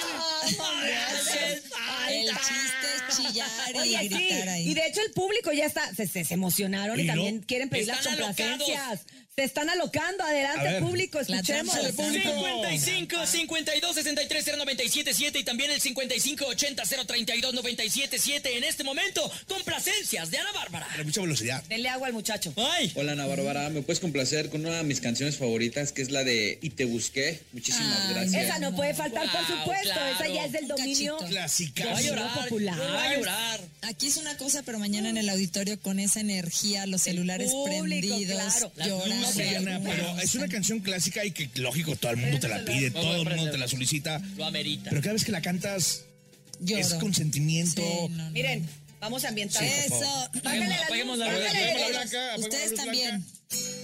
¿Cómo 1.86 2.00
me 2.00 2.30
haces 2.30 2.30
El 2.30 2.38
chiste 2.38 2.88
es 2.95 3.17
chillar 3.34 3.76
y 3.76 3.80
Oye, 3.80 4.00
sí, 4.00 4.08
gritar 4.10 4.50
ahí. 4.50 4.69
y 4.69 4.74
de 4.74 4.88
hecho 4.88 5.02
el 5.02 5.12
público 5.12 5.52
ya 5.54 5.65
está, 5.65 5.93
se, 5.95 6.08
se- 6.08 6.26
se 6.26 6.34
emocionaron 6.34 7.00
y, 7.00 7.04
¿Y 7.04 7.06
no? 7.06 7.13
también 7.13 7.39
quieren 7.41 7.69
pedir 7.69 7.88
las 7.88 8.06
complacencias. 8.06 9.02
Se 9.36 9.43
están 9.43 9.69
alocando, 9.69 10.24
adelante 10.24 10.63
ver. 10.63 10.82
público, 10.82 11.19
escuchemos. 11.19 11.74
trampa, 11.76 11.82
la 11.82 11.91
trampa. 11.91 12.13
55 12.13 13.26
52 13.28 13.95
63 13.95 14.45
0977 14.45 15.39
y 15.39 15.43
también 15.43 15.71
el 15.71 15.82
55 15.82 16.45
80 16.45 16.84
032 17.06 17.54
977 17.54 18.58
en 18.58 18.63
este 18.63 18.86
momento 18.86 19.30
complacencias 19.45 20.32
de 20.32 20.38
Ana 20.38 20.54
Bárbara. 20.54 20.88
Tiene 20.88 21.04
mucha 21.04 21.19
velocidad. 21.19 21.62
Denle 21.67 21.89
agua 21.89 22.08
al 22.08 22.13
muchacho. 22.13 22.54
Ay, 22.56 22.93
Hola 22.95 23.12
Ana 23.12 23.26
Bárbara, 23.28 23.69
¿me 23.71 23.82
puedes 23.82 24.00
complacer 24.00 24.50
con 24.50 24.65
una 24.65 24.78
de 24.78 24.84
mis 24.84 25.02
canciones 25.02 25.36
favoritas 25.38 25.91
que 25.91 26.02
es 26.02 26.12
la 26.12 26.24
de 26.24 26.58
Y 26.62 26.69
te 26.69 26.86
busqué? 26.86 27.41
Muchísimas 27.52 28.00
Ay, 28.08 28.13
gracias. 28.13 28.43
Esa 28.45 28.60
no 28.60 28.74
puede 28.74 28.93
faltar, 28.93 29.30
por 29.30 29.45
supuesto. 29.45 29.84
claro. 29.93 30.15
Esa 30.15 30.28
ya 30.30 30.45
es 30.45 30.52
del 30.54 30.63
Un 30.63 30.67
dominio. 30.69 31.17
cachito. 31.17 31.36
Clásica. 31.76 31.94
voy 31.94 32.06
a 32.06 32.10
llorar. 32.10 32.44
popular. 32.44 32.78
Voy 32.78 32.88
a 32.88 33.18
llorar. 33.18 33.62
Aquí 33.82 34.08
es 34.08 34.18
una 34.18 34.36
cosa, 34.38 34.64
pero 34.64 34.80
mañana 34.80 35.10
en 35.10 35.18
el 35.18 35.30
auditorio 35.30 35.80
con 35.80 36.00
esa 36.00 36.20
energía, 36.20 36.86
los 36.88 37.04
celulares 37.04 37.52
público, 37.52 37.84
prendidos, 37.84 38.72
claro. 38.74 39.04
Ana, 39.04 39.80
pero 39.84 40.20
es 40.20 40.34
una 40.36 40.48
canción 40.48 40.80
clásica 40.80 41.24
y 41.24 41.32
que, 41.32 41.50
lógico, 41.56 41.96
todo 41.96 42.12
el 42.12 42.18
mundo 42.18 42.40
te 42.40 42.48
la 42.48 42.66
pide, 42.66 42.92
todo 42.92 43.16
el 43.16 43.30
mundo 43.30 43.52
te 43.52 43.58
la 43.58 43.68
solicita. 43.68 44.22
Lo 44.38 44.46
amerita. 44.46 44.90
Pero 44.90 45.02
cada 45.02 45.14
vez 45.14 45.24
que 45.26 45.32
la 45.32 45.42
cantas, 45.42 46.06
Lloro. 46.62 46.82
es 46.82 46.94
con 46.96 47.14
sentimiento. 47.14 47.82
Sí, 47.82 48.14
no, 48.14 48.24
no. 48.24 48.32
Miren, 48.32 48.68
vamos 49.00 49.24
a 49.26 49.30
ambientar. 49.30 49.64
Eso. 49.64 50.30
Bájale 50.44 50.68
la 50.68 50.90
luz, 51.06 51.18
la 51.18 51.28
la 51.28 51.88
blanca, 51.90 52.36
Ustedes 52.38 52.72
la 52.72 52.84
también. 52.84 53.26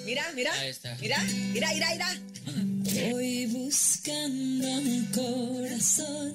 Mira, 0.05 0.31
mira. 0.35 0.51
Ahí 0.53 0.69
está. 0.69 0.97
Mira, 0.99 1.21
mira, 1.53 1.73
mira, 1.73 1.89
mira. 1.91 3.11
Voy 3.11 3.45
buscando 3.45 4.50
un 4.87 5.05
corazón 5.07 6.33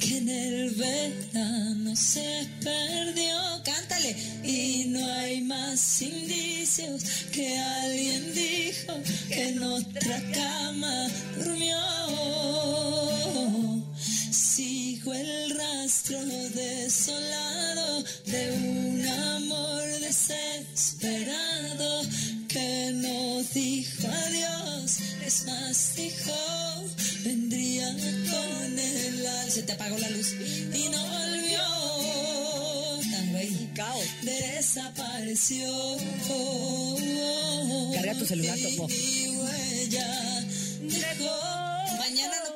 que 0.00 0.18
en 0.18 0.28
el 0.28 0.70
verano 0.70 1.94
se 1.96 2.46
perdió. 2.62 3.38
Cántale. 3.64 4.14
Y 4.44 4.84
no 4.88 5.04
hay 5.14 5.40
más 5.42 6.02
indicios 6.02 7.02
que 7.32 7.58
alguien 7.58 8.34
dijo 8.34 8.92
que 9.28 9.48
en 9.48 9.62
otra 9.62 10.20
cama 10.32 11.08
durmió. 11.38 11.78
Sigo 14.30 15.14
el 15.14 15.56
rastro 15.56 16.18
desolado 16.54 18.04
de 18.26 18.52
un 18.52 19.06
amor 19.06 19.82
desesperado 20.00 22.02
que 22.52 22.90
no 22.94 23.42
dijo 23.54 24.08
adiós, 24.08 24.98
es 25.26 25.44
más 25.46 25.94
dijo 25.96 26.32
vendría 27.24 27.88
con 28.30 28.78
el 28.78 29.26
al- 29.26 29.50
se 29.50 29.62
te 29.62 29.72
apagó 29.72 29.98
la 29.98 30.10
luz 30.10 30.32
y 30.74 30.88
no 30.88 31.02
volvió. 31.06 31.60
caos. 33.74 34.04
desapareció. 34.22 35.68
Carga 37.94 38.14
tu 38.18 38.26
celular, 38.26 38.58
Topo. 38.58 38.88
Mi 38.88 39.28
huella 39.28 40.44
dejó. 40.80 41.61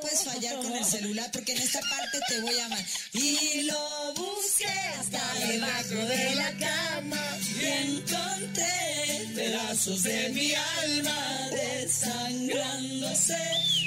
Puedes 0.06 0.22
fallar 0.22 0.56
con 0.58 0.72
el 0.72 0.84
celular 0.84 1.28
porque 1.32 1.50
en 1.50 1.58
esta 1.58 1.80
parte 1.80 2.20
te 2.28 2.40
voy 2.40 2.56
a 2.60 2.66
amar. 2.66 2.84
Y 3.12 3.62
lo 3.62 4.14
busqué 4.14 4.68
hasta 5.00 5.34
debajo 5.48 5.94
de 6.06 6.34
la 6.36 6.52
cama 6.52 7.20
y 7.60 7.64
encontré 7.64 9.26
pedazos 9.34 10.04
de 10.04 10.28
mi 10.28 10.54
alma 10.54 11.48
desangrándose. 11.50 13.36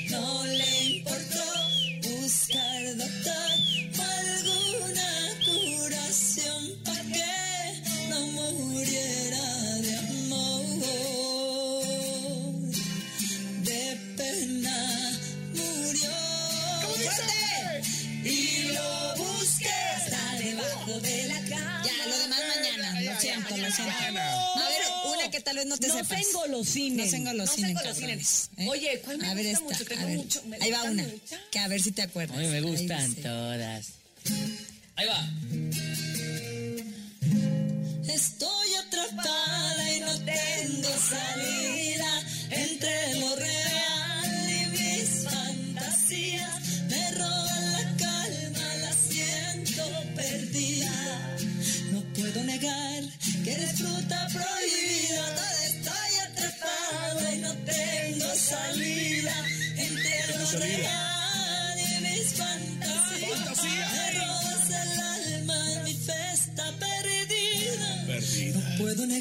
No 0.09 0.43
le 0.43 0.85
importó 0.97 1.45
buscar 2.03 2.97
doctor 2.97 3.48
vez 25.59 25.67
no 25.67 25.77
te 25.77 25.87
No 25.87 25.93
sepas. 25.95 26.09
se 26.23 26.29
engolosinen. 26.29 26.97
No 27.05 27.11
se 27.11 27.17
engolosinen, 27.17 27.73
No 27.73 27.79
se 27.81 27.87
engolosinen. 27.87 28.19
cabrones, 28.19 28.49
¿eh? 28.57 28.67
Oye, 28.69 29.01
¿cuál 29.05 29.17
me 29.19 29.27
A 29.29 29.33
ver 29.35 29.45
gusta 29.45 29.51
esta, 29.59 29.63
mucho? 29.63 29.85
Tengo 29.85 30.01
a 30.01 30.05
ver. 30.05 30.17
mucho- 30.17 30.43
me 30.45 30.57
Ahí 30.57 30.71
va 30.71 30.83
una. 30.83 31.03
mucho. 31.03 31.35
Que 31.51 31.59
a 31.59 31.67
ver 31.67 31.81
si 31.81 31.91
te 31.91 32.01
acuerdas. 32.01 32.37
A 32.37 32.41
mí 32.41 32.47
me 32.47 32.57
Ahí 32.57 32.61
gustan 32.63 33.09
dice. 33.09 33.21
todas. 33.21 33.85
Ahí 34.95 35.07
va. 35.07 35.29
Estoy 38.07 38.73
atrapada 38.85 39.93
y 39.95 39.99
no 40.01 40.13
tengo 40.25 40.89
salida 41.09 42.23
entre 42.49 43.19
lo 43.19 43.35
real 43.35 44.49
y 44.49 44.65
mis 44.77 45.23
fantasías. 45.23 46.61
Me 46.89 47.11
roban 47.11 47.71
la 47.71 47.97
calma, 47.97 48.75
la 48.81 48.93
siento 48.93 49.83
perdida. 50.15 51.37
No 51.91 52.01
puedo 52.13 52.43
negar 52.43 53.03
que 53.43 53.51
eres 53.53 53.77
fruta 53.77 54.27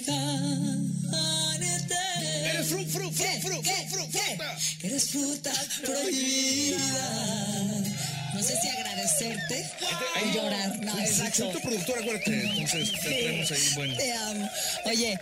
Negarte. 0.07 1.95
Eres 2.45 2.69
fru, 2.69 2.85
fru, 2.87 3.11
fru, 3.11 3.27
fru, 3.41 3.63
fru, 3.63 4.05
fruta. 4.13 4.57
Eres 4.83 5.11
fruta 5.11 5.53
prohibida. 5.83 6.79
No 8.35 8.43
sé 8.43 8.55
si 8.61 8.69
agradecerte 8.69 9.67
o 10.23 10.35
llorar. 10.35 10.79
No, 10.85 10.93
Soy 11.07 11.53
tu 11.53 11.61
productor, 11.61 11.99
acuérdate. 11.99 12.45
Entonces, 12.45 12.93
te 12.93 13.09
tenemos 13.09 13.51
ahí, 13.51 13.69
bueno. 13.75 13.97
Te 13.97 14.13
amo. 14.13 14.51
Oye, 14.91 15.19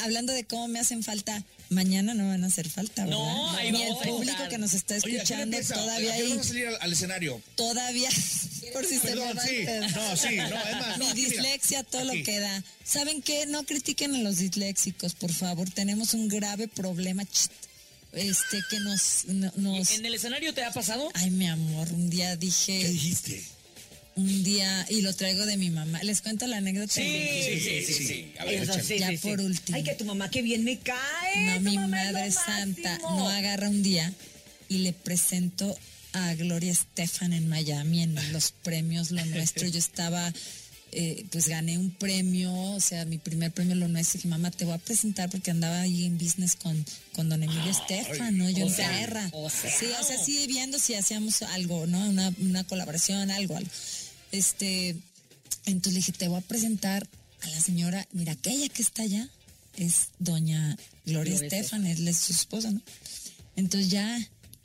hablando 0.00 0.32
de 0.32 0.44
cómo 0.44 0.68
me 0.68 0.78
hacen 0.80 1.02
falta, 1.02 1.42
mañana 1.68 2.14
no 2.14 2.26
van 2.28 2.42
a 2.44 2.46
hacer 2.48 2.68
falta, 2.68 3.04
¿verdad? 3.04 3.18
No, 3.18 3.50
ahí 3.56 3.72
Ni 3.72 3.82
el 3.82 3.94
público 3.96 4.48
que 4.48 4.58
nos 4.58 4.72
está 4.74 4.94
Oye, 5.04 5.20
¿a 5.20 5.24
qué 5.24 5.34
hora 5.34 5.44
escuchando 5.44 5.58
todavía 5.74 6.12
¿A 6.12 6.16
qué 6.16 6.22
hora 6.22 6.30
hay, 6.32 6.36
vas 6.36 6.46
a 6.46 6.48
salir 6.48 6.66
al, 6.68 6.78
al 6.80 6.92
escenario? 6.92 7.42
todavía, 7.54 8.08
por 8.72 8.84
si 8.86 8.98
se 8.98 9.04
me 9.04 9.10
Perdón, 9.10 9.36
va 9.38 9.42
sí. 9.42 9.64
No, 9.94 10.16
sí, 10.16 10.36
no, 10.36 10.46
es 10.46 10.52
más. 10.76 10.98
no, 10.98 11.06
Mi 11.08 11.14
mira. 11.14 11.14
dislexia, 11.14 11.82
todo 11.84 12.08
Aquí. 12.08 12.18
lo 12.18 12.24
que 12.24 12.38
da. 12.40 12.64
¿Saben 12.84 13.22
qué? 13.22 13.46
No 13.46 13.64
critiquen 13.64 14.14
a 14.14 14.18
los 14.18 14.38
disléxicos, 14.38 15.14
por 15.14 15.32
favor. 15.32 15.70
Tenemos 15.70 16.14
un 16.14 16.28
grave 16.28 16.68
problema. 16.68 17.24
Este, 18.12 18.58
que 18.68 18.80
nos, 18.80 19.24
no- 19.26 19.52
nos... 19.56 19.92
¿En 19.92 20.04
el 20.04 20.14
escenario 20.14 20.52
te 20.52 20.64
ha 20.64 20.72
pasado? 20.72 21.08
Ay, 21.14 21.30
mi 21.30 21.46
amor, 21.48 21.86
un 21.92 22.10
día 22.10 22.30
¿Qué 22.30 22.36
dije, 22.38 22.88
dijiste? 22.88 23.44
Un 24.16 24.42
día, 24.44 24.86
y 24.90 25.02
lo 25.02 25.14
traigo 25.14 25.46
de 25.46 25.56
mi 25.56 25.70
mamá. 25.70 26.02
¿Les 26.02 26.20
cuento 26.20 26.46
la 26.46 26.58
anécdota? 26.58 26.92
Sí, 26.94 27.02
sí, 27.60 27.82
sí, 27.86 27.94
sí. 28.06 28.32
A 28.38 28.44
ver, 28.44 28.54
Eso, 28.62 28.72
échale. 28.72 28.82
sí, 28.84 28.98
Ya 28.98 29.08
sí, 29.10 29.16
sí. 29.16 29.28
por 29.28 29.40
último. 29.40 29.76
Ay, 29.76 29.84
que 29.84 29.94
tu 29.94 30.04
mamá 30.04 30.30
que 30.30 30.42
bien 30.42 30.64
me 30.64 30.78
cae. 30.78 31.46
No, 31.46 31.54
tu 31.56 31.60
mi 31.62 31.78
madre 31.78 32.30
santa 32.32 32.90
máximo. 32.90 33.16
no 33.18 33.28
agarra 33.28 33.68
un 33.68 33.82
día 33.82 34.12
y 34.68 34.78
le 34.78 34.92
presento 34.92 35.76
a 36.12 36.34
Gloria 36.34 36.72
Estefan 36.72 37.32
en 37.32 37.48
Miami 37.48 38.02
en 38.02 38.32
los 38.32 38.50
premios 38.52 39.10
Lo 39.12 39.24
Nuestro. 39.26 39.68
Yo 39.68 39.78
estaba, 39.78 40.32
eh, 40.92 41.24
pues 41.30 41.46
gané 41.46 41.78
un 41.78 41.92
premio, 41.92 42.52
o 42.52 42.80
sea, 42.80 43.04
mi 43.04 43.18
primer 43.18 43.52
premio 43.52 43.76
Lo 43.76 43.86
Nuestro. 43.88 44.18
Dije, 44.18 44.28
mamá, 44.28 44.50
te 44.50 44.64
voy 44.64 44.74
a 44.74 44.78
presentar 44.78 45.30
porque 45.30 45.52
andaba 45.52 45.80
ahí 45.82 46.04
en 46.06 46.18
business 46.18 46.56
con, 46.56 46.84
con 47.12 47.28
don 47.28 47.42
Emilio 47.42 47.70
Estefan, 47.70 48.36
¿no? 48.36 48.50
Yo 48.50 48.64
o 48.64 48.68
en 48.68 48.74
sea, 48.74 48.90
Terra. 48.90 49.28
o 49.32 49.48
sea. 49.48 49.70
Sí, 49.70 49.86
o 50.00 50.04
sea, 50.04 50.18
sí 50.22 50.44
viendo 50.48 50.78
si 50.80 50.94
hacíamos 50.94 51.42
algo, 51.42 51.86
¿no? 51.86 51.98
Una, 52.08 52.34
una 52.40 52.64
colaboración, 52.64 53.30
algo, 53.30 53.56
algo. 53.56 53.70
Este, 54.32 54.96
entonces 55.66 55.92
le 55.92 55.98
dije, 55.98 56.12
te 56.12 56.28
voy 56.28 56.38
a 56.38 56.42
presentar 56.42 57.06
a 57.42 57.48
la 57.48 57.60
señora, 57.60 58.06
mira, 58.12 58.32
aquella 58.32 58.68
que 58.68 58.82
está 58.82 59.02
allá 59.02 59.28
es 59.76 60.08
doña 60.18 60.76
Gloria, 61.06 61.34
Gloria 61.36 61.46
Estefan, 61.58 61.86
es 61.86 62.16
su 62.18 62.32
esposa, 62.32 62.70
¿no? 62.70 62.80
Entonces 63.56 63.90
ya 63.90 64.18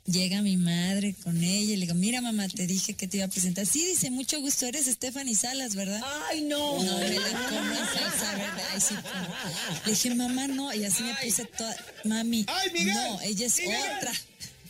llega 0.04 0.40
mi 0.42 0.56
madre 0.56 1.14
con 1.24 1.42
ella 1.42 1.72
y 1.72 1.76
le 1.76 1.86
digo, 1.86 1.94
mira 1.94 2.20
mamá, 2.20 2.46
te 2.48 2.66
dije 2.66 2.94
que 2.94 3.08
te 3.08 3.16
iba 3.16 3.26
a 3.26 3.30
presentar. 3.30 3.66
Sí, 3.66 3.84
dice, 3.84 4.10
mucho 4.10 4.40
gusto, 4.40 4.66
eres 4.66 4.86
Stephanie 4.86 5.34
Salas, 5.34 5.74
¿verdad? 5.74 6.00
Ay, 6.30 6.42
no. 6.42 6.82
No, 6.84 6.98
me 6.98 7.08
la 7.10 7.48
como 7.48 7.74
salsa, 7.74 8.32
¿verdad? 8.36 8.64
Ay, 8.72 8.80
sí, 8.80 8.94
como- 8.94 9.84
Le 9.84 9.90
dije, 9.90 10.14
mamá, 10.14 10.46
no, 10.48 10.72
y 10.72 10.84
así 10.84 11.02
me 11.02 11.14
puse 11.14 11.44
toda, 11.46 11.76
mami, 12.04 12.44
Ay, 12.48 12.70
Miguel, 12.72 12.94
no, 12.94 13.20
ella 13.22 13.46
es 13.46 13.58
Miguel. 13.58 13.76
otra, 13.96 14.12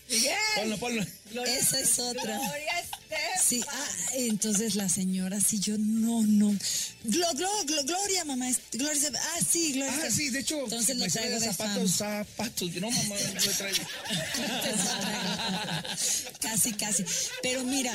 Miguel. 0.09 0.35
Ponlo, 0.57 0.79
ponlo. 0.79 1.03
esa 1.45 1.81
es 1.81 1.99
otra. 1.99 2.39
Gloria 2.39 2.81
Estefan. 2.81 3.43
Sí, 3.45 3.61
ah, 3.69 3.89
entonces 4.15 4.75
la 4.77 4.89
señora, 4.89 5.41
sí, 5.41 5.59
yo, 5.61 5.77
no, 5.79 6.23
no. 6.23 6.57
Glo, 7.05 7.27
glo, 7.35 7.49
glo- 7.67 7.85
Gloria, 7.85 8.25
mamá, 8.25 8.49
es- 8.49 8.61
Gloria, 8.73 9.11
ah, 9.15 9.39
sí, 9.49 9.73
Gloria. 9.75 10.01
Ah, 10.05 10.11
sí, 10.11 10.31
de 10.31 10.41
hecho, 10.41 10.63
Entonces 10.65 10.97
lo 10.97 11.07
traigo 11.07 11.39
de 11.41 11.47
zapatos, 11.53 11.95
fama. 11.97 12.25
zapatos. 12.25 12.73
No, 12.77 12.91
mamá, 12.91 13.15
no 13.35 13.41
lo 13.41 13.53
traigo. 13.53 13.85
casi, 16.41 16.73
casi. 16.75 17.05
Pero 17.43 17.65
mira, 17.65 17.93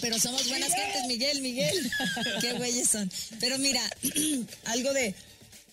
pero 0.00 0.18
somos 0.18 0.48
buenas 0.48 0.72
gentes, 0.72 1.04
Miguel, 1.06 1.40
Miguel. 1.42 1.90
Qué 2.40 2.52
güeyes 2.54 2.88
son. 2.88 3.10
Pero 3.40 3.58
mira, 3.58 3.82
algo 4.66 4.92
de, 4.92 5.14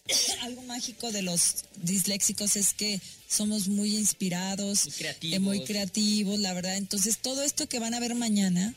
algo 0.41 0.61
mágico 0.63 1.11
de 1.11 1.21
los 1.21 1.63
disléxicos 1.81 2.55
es 2.55 2.73
que 2.73 2.99
somos 3.27 3.67
muy 3.67 3.95
inspirados, 3.95 4.85
Muy 4.85 4.93
creativos. 4.93 5.35
eh, 5.35 5.39
muy 5.39 5.63
creativos, 5.63 6.39
la 6.39 6.53
verdad. 6.53 6.77
Entonces, 6.77 7.17
todo 7.19 7.43
esto 7.43 7.67
que 7.67 7.79
van 7.79 7.93
a 7.93 7.99
ver 7.99 8.13
mañana 8.15 8.73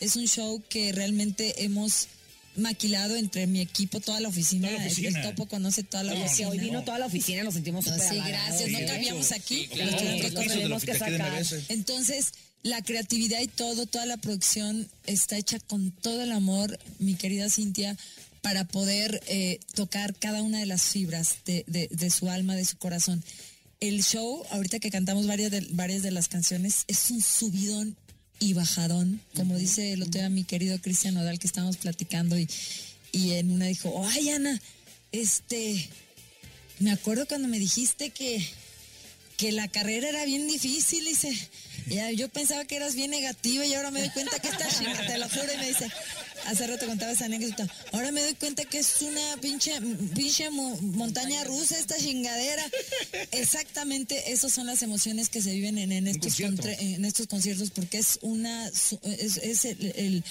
es 0.00 0.16
un 0.16 0.26
show 0.26 0.62
que 0.68 0.92
realmente 0.92 1.64
hemos 1.64 2.06
maquilado 2.56 3.14
entre 3.16 3.46
mi 3.46 3.60
equipo, 3.60 4.00
toda 4.00 4.20
la 4.20 4.28
oficina. 4.28 4.68
Toda 4.68 4.78
la 4.78 4.86
El- 4.86 4.92
oficina. 4.92 5.20
El 5.20 5.28
topo 5.30 5.46
conoce 5.46 5.82
toda 5.82 6.02
la 6.04 6.14
No, 6.14 6.24
oficina. 6.24 6.48
hoy 6.48 6.58
vino 6.58 6.82
toda 6.84 6.98
la 6.98 7.06
oficina, 7.06 7.44
nos 7.44 7.54
sentimos 7.54 7.84
súper 7.84 8.00
Sí, 8.08 8.16
gracias. 8.16 8.70
No 8.70 8.78
cabíamos 8.86 9.32
aquí. 9.32 9.68
Entonces, 11.68 12.32
la 12.62 12.82
creatividad 12.82 13.40
y 13.40 13.46
todo, 13.48 13.86
toda 13.86 14.06
la 14.06 14.16
producción 14.16 14.88
está 15.06 15.36
hecha 15.36 15.58
con 15.60 15.90
todo 15.92 16.22
el 16.22 16.32
amor, 16.32 16.78
mi 16.98 17.14
querida 17.14 17.48
Cintia, 17.50 17.96
para 18.42 18.64
poder 18.64 19.20
eh, 19.26 19.58
tocar 19.74 20.14
cada 20.14 20.42
una 20.42 20.58
de 20.60 20.66
las 20.66 20.82
fibras 20.82 21.36
de, 21.44 21.64
de- 21.66 21.88
de 21.90 22.10
su 22.10 22.28
alma, 22.30 22.54
de 22.56 22.64
su 22.64 22.76
corazón. 22.78 23.22
El 23.80 24.02
show, 24.02 24.44
ahorita 24.50 24.78
que 24.80 24.90
cantamos 24.90 25.26
varias 25.26 25.50
de, 25.50 25.60
varias 25.70 26.02
de 26.02 26.10
las 26.10 26.28
canciones, 26.28 26.84
es 26.88 27.10
un 27.10 27.22
subidón 27.22 27.96
y 28.40 28.52
bajadón, 28.54 29.20
como 29.34 29.56
dice 29.56 29.92
el 29.92 30.02
otro 30.02 30.20
día 30.20 30.28
mi 30.28 30.44
querido 30.44 30.80
Cristian 30.80 31.16
Odal 31.16 31.38
que 31.40 31.46
estábamos 31.48 31.76
platicando 31.76 32.38
y, 32.38 32.48
y 33.12 33.32
en 33.32 33.50
una 33.50 33.66
dijo, 33.66 34.00
ay 34.12 34.30
Ana, 34.30 34.60
este, 35.10 35.88
me 36.78 36.92
acuerdo 36.92 37.26
cuando 37.26 37.48
me 37.48 37.58
dijiste 37.58 38.10
que, 38.10 38.44
que 39.36 39.50
la 39.52 39.66
carrera 39.68 40.08
era 40.08 40.24
bien 40.24 40.46
difícil, 40.46 41.04
dice. 41.04 41.36
Ya, 41.88 42.10
yo 42.10 42.28
pensaba 42.28 42.64
que 42.66 42.76
eras 42.76 42.94
bien 42.94 43.10
negativa 43.10 43.64
y 43.64 43.72
ahora 43.72 43.90
me 43.90 44.00
doy 44.00 44.10
cuenta 44.10 44.38
que 44.40 44.48
chinga, 44.50 45.06
te 45.06 45.16
lo 45.16 45.26
juro, 45.28 45.46
y 45.54 45.56
me 45.56 45.68
dice, 45.68 45.88
hace 46.46 46.66
rato 46.66 46.86
contaba 46.86 47.12
esa 47.12 47.26
anécdota, 47.26 47.66
ahora 47.92 48.10
me 48.12 48.20
doy 48.22 48.34
cuenta 48.34 48.64
que 48.64 48.78
es 48.78 49.02
una 49.02 49.36
pinche, 49.40 49.72
pinche 50.14 50.50
mo- 50.50 50.76
montaña 50.80 51.44
rusa 51.44 51.76
esta 51.78 51.96
chingadera. 51.98 52.64
Exactamente, 53.32 54.32
esas 54.32 54.52
son 54.52 54.66
las 54.66 54.82
emociones 54.82 55.28
que 55.28 55.42
se 55.42 55.52
viven 55.52 55.78
en, 55.78 55.92
en 55.92 56.06
estos, 56.06 56.38
en 56.40 57.04
estos 57.04 57.26
conciertos, 57.26 57.70
porque 57.70 57.98
es 57.98 58.18
una, 58.22 58.68
es, 58.68 59.36
es 59.38 59.64
el- 59.64 59.92
el 59.96 60.24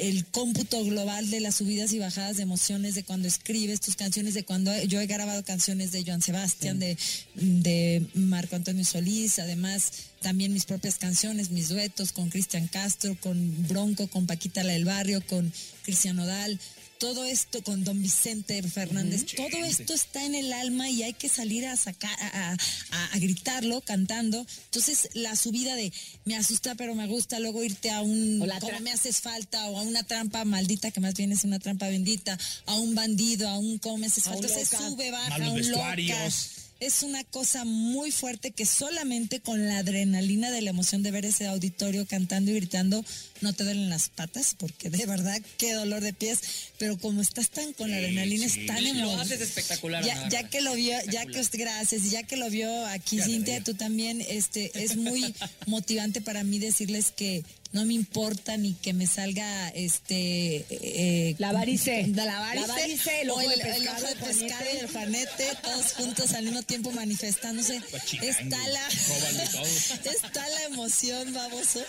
el 0.00 0.24
cómputo 0.26 0.82
global 0.84 1.30
de 1.30 1.40
las 1.40 1.56
subidas 1.56 1.92
y 1.92 1.98
bajadas 1.98 2.38
de 2.38 2.42
emociones 2.42 2.94
de 2.94 3.04
cuando 3.04 3.28
escribes 3.28 3.80
tus 3.80 3.96
canciones, 3.96 4.34
de 4.34 4.44
cuando 4.44 4.74
yo 4.84 5.00
he 5.00 5.06
grabado 5.06 5.44
canciones 5.44 5.92
de 5.92 6.02
Joan 6.04 6.22
Sebastián, 6.22 6.78
de, 6.78 6.96
de 7.34 8.06
Marco 8.14 8.56
Antonio 8.56 8.84
Solís, 8.84 9.38
además 9.38 9.92
también 10.22 10.52
mis 10.52 10.64
propias 10.64 10.96
canciones, 10.96 11.50
mis 11.50 11.68
duetos 11.68 12.12
con 12.12 12.30
Cristian 12.30 12.66
Castro, 12.68 13.16
con 13.20 13.68
Bronco, 13.68 14.08
con 14.08 14.26
Paquita 14.26 14.64
la 14.64 14.72
del 14.72 14.84
Barrio, 14.84 15.22
con 15.26 15.52
Cristian 15.82 16.18
Odal. 16.18 16.58
Todo 17.00 17.24
esto 17.24 17.62
con 17.64 17.82
don 17.82 18.00
Vicente 18.00 18.62
Fernández, 18.62 19.24
todo 19.34 19.64
esto 19.64 19.94
está 19.94 20.24
en 20.24 20.34
el 20.36 20.52
alma 20.52 20.88
y 20.88 21.02
hay 21.02 21.14
que 21.14 21.28
salir 21.28 21.66
a 21.66 21.76
sacar, 21.76 22.14
a, 22.20 22.52
a- 22.52 23.04
a 23.14 23.18
gritarlo 23.18 23.80
cantando. 23.80 24.46
Entonces, 24.66 25.08
la 25.14 25.34
subida 25.34 25.74
de 25.74 25.92
me 26.26 26.36
asusta 26.36 26.74
pero 26.76 26.94
me 26.94 27.06
gusta, 27.08 27.40
luego 27.40 27.64
irte 27.64 27.90
a 27.90 28.02
un 28.02 28.38
como 28.60 28.78
me 28.80 28.92
haces 28.92 29.20
falta, 29.20 29.66
o 29.66 29.78
a 29.78 29.82
una 29.82 30.02
trampa 30.04 30.44
maldita, 30.44 30.90
que 30.90 31.00
más 31.00 31.14
bien 31.14 31.32
es 31.32 31.42
una 31.44 31.58
trampa 31.58 31.88
bendita, 31.88 32.38
a 32.66 32.76
un 32.76 32.94
bandido, 32.94 33.48
a 33.48 33.58
un 33.58 33.78
como 33.78 33.98
me 33.98 34.06
haces 34.06 34.24
falta, 34.24 34.46
se 34.48 34.64
sube, 34.66 35.10
baja, 35.10 35.30
Malos 35.30 35.48
a 35.48 35.50
un 35.52 35.58
loca. 35.70 35.94
vestuarios. 35.96 36.50
Es 36.80 37.02
una 37.02 37.24
cosa 37.24 37.64
muy 37.66 38.10
fuerte 38.10 38.52
que 38.52 38.64
solamente 38.64 39.40
con 39.40 39.66
la 39.68 39.78
adrenalina 39.78 40.50
de 40.50 40.62
la 40.62 40.70
emoción 40.70 41.02
de 41.02 41.10
ver 41.10 41.26
ese 41.26 41.46
auditorio 41.46 42.06
cantando 42.06 42.50
y 42.50 42.54
gritando 42.54 43.04
no 43.40 43.52
te 43.52 43.64
duelen 43.64 43.90
las 43.90 44.08
patas, 44.08 44.54
porque 44.58 44.90
de 44.90 45.06
verdad 45.06 45.40
qué 45.56 45.72
dolor 45.74 46.00
de 46.02 46.12
pies, 46.12 46.38
pero 46.78 46.98
como 46.98 47.22
estás 47.22 47.50
tan 47.50 47.72
con 47.72 47.90
la 47.90 47.96
adrenalina, 47.96 48.46
es 48.46 48.66
tan 48.66 48.82
Lo 48.82 48.90
emocionante. 48.90 49.34
haces 49.34 49.48
espectacular. 49.48 50.04
Ya, 50.04 50.28
ya 50.28 50.48
que 50.48 50.60
lo 50.60 50.74
vio, 50.74 50.96
ya 51.10 51.26
que 51.26 51.40
gracias, 51.52 52.02
y 52.04 52.10
ya 52.10 52.22
que 52.22 52.36
lo 52.36 52.48
vio 52.50 52.86
aquí 52.86 53.20
Cintia, 53.20 53.62
tú 53.62 53.74
también, 53.74 54.20
este, 54.28 54.70
es 54.82 54.96
muy 54.96 55.34
motivante 55.66 56.20
para 56.20 56.44
mí 56.44 56.58
decirles 56.58 57.12
que 57.16 57.44
no 57.72 57.84
me 57.84 57.94
importa 57.94 58.56
ni 58.56 58.72
que 58.74 58.92
me 58.92 59.06
salga 59.06 59.68
este 59.68 60.66
eh, 60.70 61.36
La 61.38 61.52
varice. 61.52 62.04
la 62.08 62.40
varice, 62.40 62.66
La 62.66 62.74
varice, 62.74 63.20
el 63.22 63.30
o 63.30 63.34
ojo 63.34 63.48
de 63.48 63.54
el, 63.54 63.60
el 63.60 63.66
pescado, 63.68 63.96
ojo 63.96 64.06
de 64.08 64.14
juanete. 64.16 64.40
pescado 64.40 64.64
y 64.74 64.76
el 64.78 64.88
juanete, 64.90 65.44
todos 65.62 65.92
juntos 65.92 66.32
al 66.32 66.44
mismo 66.46 66.62
tiempo 66.64 66.90
manifestándose. 66.90 67.80
Está 68.22 68.68
la, 68.68 68.88
está 70.04 70.48
la 70.48 70.62
emoción, 70.64 71.32
baboso. 71.32 71.80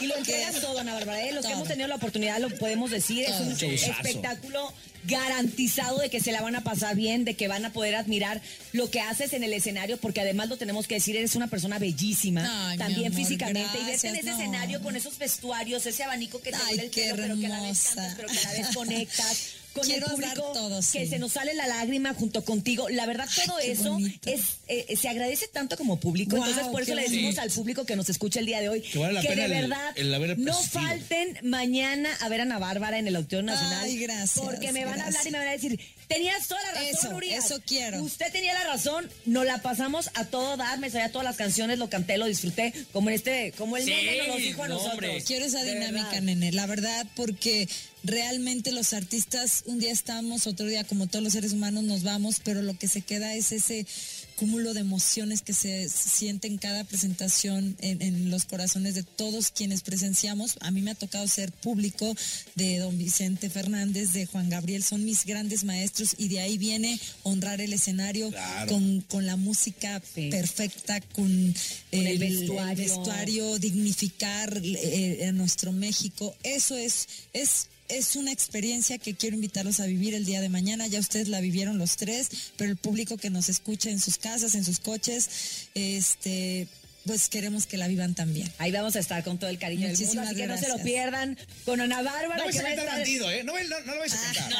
Y 0.00 0.06
lo 0.06 0.14
Que- 0.24 0.44
todo, 0.60 0.80
Ana 0.80 0.97
Bárbara. 0.98 1.24
¿eh? 1.24 1.32
Los 1.32 1.46
que 1.46 1.52
hemos 1.52 1.68
tenido 1.68 1.88
la 1.88 1.96
oportunidad 1.96 2.38
lo 2.38 2.50
podemos 2.50 2.90
decir. 2.90 3.24
Es 3.24 3.40
un 3.40 3.52
espectáculo 3.52 4.72
garantizado 5.04 5.98
de 5.98 6.10
que 6.10 6.20
se 6.20 6.32
la 6.32 6.42
van 6.42 6.56
a 6.56 6.62
pasar 6.62 6.96
bien, 6.96 7.24
de 7.24 7.34
que 7.34 7.48
van 7.48 7.64
a 7.64 7.72
poder 7.72 7.94
admirar 7.94 8.40
lo 8.72 8.90
que 8.90 9.00
haces 9.00 9.32
en 9.32 9.42
el 9.44 9.52
escenario, 9.52 9.96
porque 9.96 10.20
además 10.20 10.48
lo 10.48 10.56
tenemos 10.56 10.86
que 10.86 10.96
decir, 10.96 11.16
eres 11.16 11.34
una 11.36 11.46
persona 11.46 11.78
bellísima, 11.78 12.70
Ay, 12.70 12.78
también 12.78 13.06
amor, 13.06 13.18
físicamente. 13.18 13.78
y 13.80 13.86
verte 13.86 14.08
en 14.08 14.16
ese 14.16 14.26
no. 14.26 14.38
escenario 14.38 14.82
con 14.82 14.96
esos 14.96 15.16
vestuarios, 15.18 15.86
ese 15.86 16.04
abanico 16.04 16.40
que 16.40 16.50
te 16.50 16.58
Ay, 16.66 16.78
el 16.80 16.90
pelo, 16.90 17.16
pero 17.16 17.38
que 17.38 17.46
a 17.46 17.48
la 17.48 17.62
vez 17.62 17.82
cantas, 17.94 18.14
pero 18.16 18.28
que 18.28 18.38
a 18.38 18.42
la 18.42 18.52
vez 18.52 18.74
conectas. 18.74 19.50
Con 19.78 19.86
Quiero 19.86 20.06
el 20.06 20.12
público, 20.12 20.52
todo, 20.52 20.80
que 20.92 21.06
se 21.06 21.18
nos 21.18 21.32
sale 21.32 21.54
la 21.54 21.66
lágrima 21.66 22.14
junto 22.14 22.44
contigo. 22.44 22.88
La 22.88 23.06
verdad, 23.06 23.28
todo 23.46 23.58
eso 23.58 23.98
es 24.26 24.58
eh, 24.68 24.96
se 24.96 25.08
agradece 25.08 25.48
tanto 25.48 25.76
como 25.76 25.98
público. 25.98 26.36
Entonces, 26.36 26.66
por 26.68 26.82
eso 26.82 26.94
le 26.94 27.02
decimos 27.02 27.22
bonito. 27.24 27.40
al 27.42 27.50
público 27.50 27.84
que 27.84 27.96
nos 27.96 28.08
escucha 28.08 28.40
el 28.40 28.46
día 28.46 28.60
de 28.60 28.68
hoy 28.68 28.80
Que 28.82 28.98
vale 28.98 29.14
la 29.14 29.22
que 29.22 29.28
pena 29.28 29.42
de 29.42 29.48
verdad 29.48 29.92
el 29.96 30.44
no 30.44 30.54
falten 30.54 31.38
mañana 31.42 32.10
a 32.20 32.28
ver 32.28 32.40
a 32.40 32.42
Ana 32.44 32.58
Bárbara 32.58 32.98
en 32.98 33.06
el 33.06 33.16
Auditorio 33.16 33.44
Nacional. 33.44 33.84
Ay, 33.84 33.98
gracias, 33.98 34.44
Porque 34.44 34.72
me 34.72 34.84
van 34.84 35.00
a 35.00 35.06
hablar 35.06 35.26
y 35.26 35.30
me 35.30 35.38
van 35.38 35.48
a 35.48 35.52
decir, 35.52 35.80
tenías 36.08 36.48
toda 36.48 36.60
la 36.62 36.72
razón, 36.72 36.88
Eso, 36.94 37.16
Urias. 37.16 37.44
eso 37.44 37.60
quiero. 37.66 38.02
Usted 38.02 38.32
tenía 38.32 38.54
la 38.54 38.64
razón, 38.64 39.08
nos 39.26 39.44
la 39.46 39.58
pasamos 39.62 40.10
a 40.14 40.24
todo 40.24 40.56
dar, 40.56 40.78
me 40.78 40.90
sabía 40.90 41.12
todas 41.12 41.24
las 41.26 41.36
canciones, 41.36 41.78
lo 41.78 41.88
canté, 41.90 42.16
lo 42.18 42.26
disfruté, 42.26 42.72
como 42.92 43.10
en 43.10 43.16
este, 43.16 43.52
como 43.58 43.76
el 43.76 43.84
Sí, 43.84 43.90
nene 43.90 44.18
nos 44.18 44.28
lo 44.28 44.36
dijo 44.36 44.62
a 44.62 44.68
no, 44.68 44.74
nosotros. 44.74 44.94
hombre. 44.94 45.22
Quiero 45.26 45.44
esa 45.44 45.62
dinámica, 45.62 46.04
verdad. 46.08 46.22
nene, 46.22 46.52
la 46.52 46.66
verdad, 46.66 47.06
porque 47.14 47.68
realmente 48.04 48.72
los 48.72 48.92
artistas, 48.92 49.64
un 49.66 49.78
día 49.78 49.92
estamos, 49.92 50.46
otro 50.46 50.66
día, 50.66 50.84
como 50.84 51.06
todos 51.08 51.22
los 51.22 51.32
seres 51.34 51.52
humanos, 51.52 51.84
nos 51.84 52.02
vamos, 52.02 52.36
pero 52.42 52.62
lo 52.62 52.76
que 52.78 52.88
se 52.88 53.02
queda 53.02 53.34
es 53.34 53.52
ese 53.52 53.86
cúmulo 54.38 54.72
de 54.72 54.80
emociones 54.80 55.42
que 55.42 55.52
se 55.52 55.88
siente 55.88 56.46
en 56.46 56.58
cada 56.58 56.84
presentación 56.84 57.76
en, 57.80 58.00
en 58.02 58.30
los 58.30 58.44
corazones 58.44 58.94
de 58.94 59.02
todos 59.02 59.50
quienes 59.50 59.82
presenciamos. 59.82 60.56
A 60.60 60.70
mí 60.70 60.80
me 60.80 60.92
ha 60.92 60.94
tocado 60.94 61.26
ser 61.26 61.50
público 61.52 62.14
de 62.54 62.78
don 62.78 62.96
Vicente 62.96 63.50
Fernández, 63.50 64.12
de 64.12 64.26
Juan 64.26 64.48
Gabriel, 64.48 64.82
son 64.84 65.04
mis 65.04 65.24
grandes 65.24 65.64
maestros 65.64 66.14
y 66.18 66.28
de 66.28 66.40
ahí 66.40 66.56
viene 66.58 66.98
honrar 67.24 67.60
el 67.60 67.72
escenario 67.72 68.30
Claro. 68.30 68.72
con, 68.72 69.00
con 69.02 69.26
la 69.26 69.36
música 69.36 70.00
Sí. 70.14 70.28
perfecta, 70.30 71.00
con, 71.00 71.54
el 71.90 72.06
el 72.06 72.18
vestuario. 72.18 72.84
vestuario, 72.84 73.58
dignificar 73.58 74.60
eh, 74.64 75.26
a 75.28 75.32
nuestro 75.32 75.72
México. 75.72 76.34
Eso 76.42 76.76
es, 76.76 77.08
es, 77.32 77.66
es 77.88 78.16
una 78.16 78.32
experiencia 78.32 78.98
que 78.98 79.14
quiero 79.14 79.36
invitarlos 79.36 79.80
a 79.80 79.86
vivir 79.86 80.14
el 80.14 80.24
día 80.24 80.40
de 80.40 80.48
mañana. 80.48 80.86
Ya 80.86 81.00
ustedes 81.00 81.28
la 81.28 81.40
vivieron 81.40 81.78
los 81.78 81.96
tres, 81.96 82.52
pero 82.56 82.70
el 82.70 82.76
público 82.76 83.16
que 83.16 83.30
nos 83.30 83.48
escucha 83.48 83.90
en 83.90 83.98
sus 83.98 84.18
casas, 84.18 84.54
en 84.54 84.64
sus 84.64 84.78
coches, 84.78 85.68
este, 85.74 86.68
pues 87.08 87.28
queremos 87.28 87.66
que 87.66 87.76
la 87.76 87.88
vivan 87.88 88.14
también. 88.14 88.48
Ahí 88.58 88.70
vamos 88.70 88.94
a 88.94 89.00
estar 89.00 89.24
con 89.24 89.38
todo 89.38 89.50
el 89.50 89.58
cariño 89.58 89.88
del 89.88 89.96
mundo, 89.96 90.04
Muchísimas 90.04 90.26
así 90.28 90.36
que 90.36 90.46
no 90.46 90.54
se 90.56 90.68
lo 90.68 90.74
gracias. 90.76 90.86
pierdan 90.86 91.38
con 91.64 91.80
Ana 91.80 92.02
Bárbara, 92.02 92.36
No 92.36 92.44
vais 92.44 92.54
que 92.54 92.60
a 92.60 92.62
va 92.62 92.68
a 92.68 92.70
cantar 92.76 92.84
estar... 92.84 92.98
bandido, 93.00 93.30
¿eh? 93.32 93.42
No, 93.42 93.54
me- 93.54 93.64
no, 93.64 93.80
no 93.80 93.94
lo 93.94 94.00
vais 94.00 94.12
a 94.14 94.16
cantar. 94.22 94.50
No, 94.50 94.58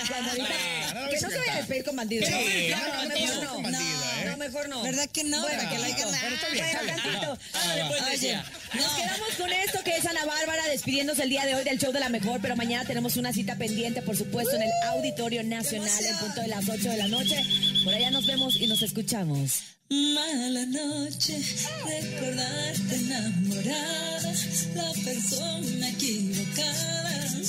no 1.05 1.11
que 1.11 1.21
no 1.21 1.31
se 1.31 1.39
vaya 1.39 1.53
a 1.53 1.57
despedir 1.59 1.85
con 1.85 1.95
bandido. 1.97 2.27
Sí, 2.27 2.33
no, 2.33 2.79
no, 2.79 2.87
no, 2.87 3.03
no, 3.05 3.09
mejor 3.09 3.45
no, 3.45 3.63
bandido, 3.63 3.81
¿eh? 4.03 4.25
No, 4.27 4.37
mejor 4.37 4.69
no. 4.69 4.83
¿Verdad 4.83 5.09
que 5.13 5.25
no? 5.25 5.41
Bueno, 5.43 5.57
Para 5.59 5.71
que 5.71 5.79
la 5.79 5.89
tantito. 5.89 6.09
hagan- 6.09 7.89
Bueno, 7.89 8.07
Oye, 8.13 8.35
nos 8.75 8.93
quedamos 8.95 9.29
con 9.39 9.53
esto 9.53 9.85
que 9.85 9.97
es 9.97 10.07
Ana 10.07 10.25
Bárbara 10.25 10.67
despidiéndose 10.69 11.23
el 11.23 11.31
día 11.31 11.47
de 11.47 11.55
hoy 11.55 11.65
del 11.65 11.79
show 11.79 11.93
de 11.93 12.01
la 12.01 12.09
mejor, 12.09 12.41
pero 12.41 12.57
mañana 12.57 12.85
tenemos 12.85 13.17
una 13.17 13.33
cita 13.33 13.57
pendiente, 13.57 14.03
por 14.03 14.17
supuesto, 14.17 14.57
en 14.57 14.63
el 14.63 14.71
Auditorio 14.89 15.43
Nacional 15.45 16.05
en 16.05 16.17
punto 16.19 16.41
de 16.41 16.49
las 16.49 16.69
8 16.69 16.91
de 16.91 16.97
la 16.97 17.09
noche. 17.09 17.43
Por 17.85 17.95
allá 17.95 18.11
nos 18.11 18.27
vemos 18.27 18.57
y 18.57 18.67
nos 18.67 18.83
escuchamos. 18.83 19.63
Mala 19.91 20.67
noche, 20.67 21.41
recordarte 21.87 22.95
enamorada, 22.95 24.33
la 24.75 24.93
persona 25.03 25.89
equivocada. 25.89 27.09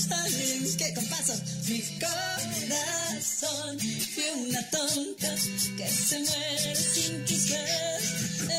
Alguien 0.10 0.78
que 0.78 0.93
con 0.93 1.04
mi 1.67 1.82
corazón 1.99 3.80
fue 4.15 4.32
una 4.47 4.62
tonta 4.69 5.36
que 5.75 5.88
se 5.89 6.19
muere 6.19 6.75
sin 6.75 7.25
besos, 7.25 8.06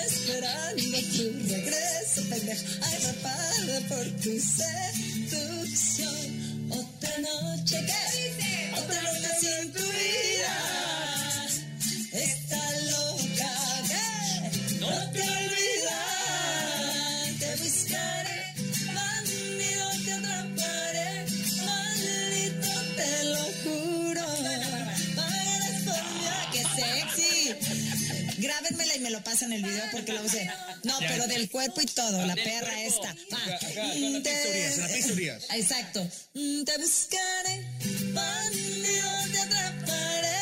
esperando 0.05 0.99
tu 1.17 1.25
regreso, 1.49 2.21
pendejo, 2.29 2.65
atrapada 2.83 3.81
por 3.89 4.05
tu 4.21 4.33
seducción. 5.09 6.21
Otra 6.71 7.19
noche 7.19 7.77
que 7.87 8.73
otra 8.79 9.01
noche 9.03 9.31
sin 9.41 9.73
tu 9.73 9.90
Lo 29.21 29.25
pasan 29.25 29.53
el 29.53 29.63
video 29.63 29.85
porque 29.93 30.15
lo 30.15 30.23
usé. 30.23 30.51
No, 30.83 30.99
pero 31.01 31.27
del 31.27 31.51
cuerpo 31.51 31.83
y 31.83 31.85
todo, 31.85 32.25
la 32.25 32.35
Del 32.35 32.43
perra 32.43 32.73
cuerpo. 32.73 33.05
esta. 33.05 33.15
Va. 33.31 33.55
Acá, 33.55 33.67
acá, 33.67 33.85
la 33.85 33.95
en 33.95 34.13
la. 34.83 35.57
Exacto. 35.57 36.09
Mm, 36.33 36.63
Te 36.65 36.79
buscaré, 36.79 37.67
bandido, 38.15 39.11
te 39.31 39.39
atraparé, 39.41 40.39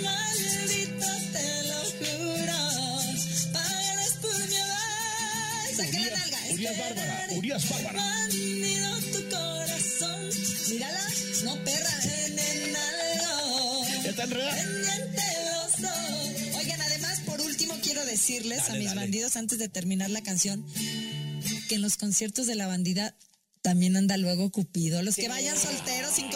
maldito, 0.00 1.06
te 1.30 1.62
lo 1.68 1.80
juro. 2.00 3.52
Pagarás 3.52 4.12
por 4.22 4.48
mi 4.48 4.54
hogar. 4.54 5.76
Saca 5.76 5.98
la 5.98 6.18
nalga. 6.18 6.38
Urias 6.52 6.78
Bárbara, 6.78 7.26
Urias 7.32 7.68
Bárbara. 7.68 8.00
Bandido, 8.00 8.98
tu 9.12 9.28
corazón. 9.28 10.30
Mírala, 10.70 11.06
no 11.44 11.64
perra, 11.64 11.98
en 12.24 12.38
el 12.38 12.76
algo. 12.76 13.84
Ya 14.04 14.08
está 14.10 14.22
enredada. 14.22 14.62
Decirles 18.12 18.66
Dale, 18.66 18.70
a 18.70 18.78
mis 18.78 18.88
dale. 18.88 19.00
bandidos 19.00 19.36
antes 19.36 19.58
de 19.58 19.68
terminar 19.68 20.10
la 20.10 20.22
canción 20.22 20.64
que 21.68 21.74
en 21.76 21.82
los 21.82 21.96
conciertos 21.96 22.46
de 22.46 22.54
la 22.54 22.66
bandida 22.66 23.14
también 23.62 23.96
anda 23.96 24.16
luego 24.16 24.50
Cupido. 24.50 25.02
Los 25.02 25.16
que 25.16 25.28
vayan 25.28 25.56
solteros 25.56 26.12
sin 26.14 26.28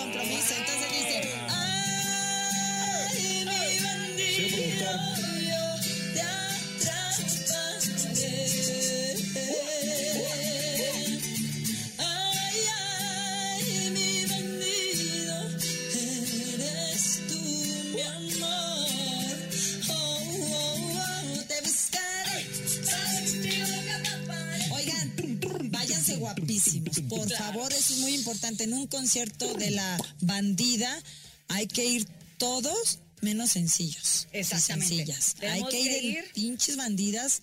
Por 27.08 27.30
favor, 27.32 27.72
eso 27.72 27.92
es 27.94 27.98
muy 28.00 28.14
importante. 28.14 28.64
En 28.64 28.74
un 28.74 28.86
concierto 28.86 29.52
de 29.54 29.70
la 29.70 29.98
bandida 30.20 31.02
hay 31.48 31.66
que 31.66 31.84
ir 31.84 32.06
todos 32.38 32.98
menos 33.22 33.50
sencillos. 33.52 34.28
Exactamente. 34.32 34.96
Sencillas. 34.96 35.36
Hay 35.40 35.64
que 35.64 35.80
ir 35.80 35.90
que 35.90 35.98
en 35.98 36.04
ir- 36.24 36.32
pinches 36.34 36.76
bandidas 36.76 37.40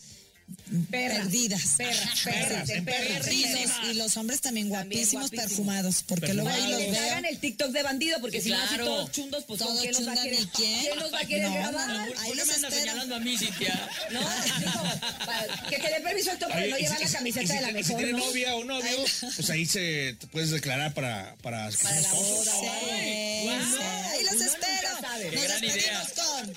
Perras, 0.90 1.20
perdidas. 1.20 1.62
perras, 1.78 2.20
perras, 2.24 2.68
Sí, 2.68 2.82
perras, 2.82 3.28
Y 3.32 3.44
perras. 3.44 3.78
los, 3.84 3.90
y 3.90 3.94
los 3.94 4.18
hombres 4.18 4.42
también 4.42 4.70
guapísimos, 4.70 5.30
guapísimos. 5.30 5.32
perfumados, 5.50 6.04
porque 6.08 6.34
luego 6.34 6.50
ahí 6.50 6.68
los 6.72 6.80
veo. 6.80 7.04
hagan 7.04 7.26
el 7.26 7.38
TikTok 7.38 7.70
de 7.72 7.84
bandido, 7.84 8.20
porque 8.22 8.42
si 8.42 8.50
no, 8.50 8.58
así 8.58 8.68
Claro. 8.70 8.86
todos 8.86 9.12
chundos, 9.12 9.44
pues 9.46 9.60
¿con 9.60 9.68
Todos 9.68 9.82
quién 9.82 9.94
los 9.94 10.08
va 10.08 10.12
a 10.12 10.16
chundan, 10.16 10.24
querer? 10.32 10.42
¿y 10.42 10.48
quién? 10.48 10.80
¿Quién 10.82 11.00
los 11.00 11.14
va 11.14 11.20
a 11.20 11.26
querer 11.26 11.44
No, 11.44 11.54
grabar? 11.54 11.88
no, 11.90 11.98
no. 12.00 12.06
¿Por 12.08 12.18
Ahí 12.24 12.34
los 12.34 12.48
me 12.48 12.54
señalando 12.72 13.16
a 13.16 13.20
mí, 13.20 13.38
Cintia? 13.38 13.90
No, 14.12 14.20
digo, 14.60 14.82
para 15.26 15.70
que 15.70 15.78
te 15.78 15.90
dé 15.90 16.00
permiso 16.02 16.32
el 16.32 16.38
Oye, 16.74 16.88
no 16.90 16.98
si- 16.98 17.04
la 17.04 17.10
camiseta 17.12 17.48
si- 17.48 17.54
de 17.54 17.62
la 17.62 17.68
mejor, 17.72 17.84
Si 17.86 17.96
tiene 17.96 18.12
¿no? 18.14 18.18
novia 18.26 18.56
o 18.56 18.64
novio, 18.64 19.06
pues 19.36 19.50
ahí 19.52 19.66
se 19.66 20.18
puedes 20.32 20.50
declarar 20.52 20.94
para 20.94 21.36
para, 21.42 21.70
Para 21.70 22.02
la 22.02 22.14
boda, 22.14 22.52
Sí, 22.52 22.60
sí, 22.62 23.84
ahí 23.84 24.24
los 24.24 24.42
espero. 24.42 24.90
Nos 25.04 25.44
gran 25.44 25.62
despedimos 25.62 26.08
con 26.16 26.54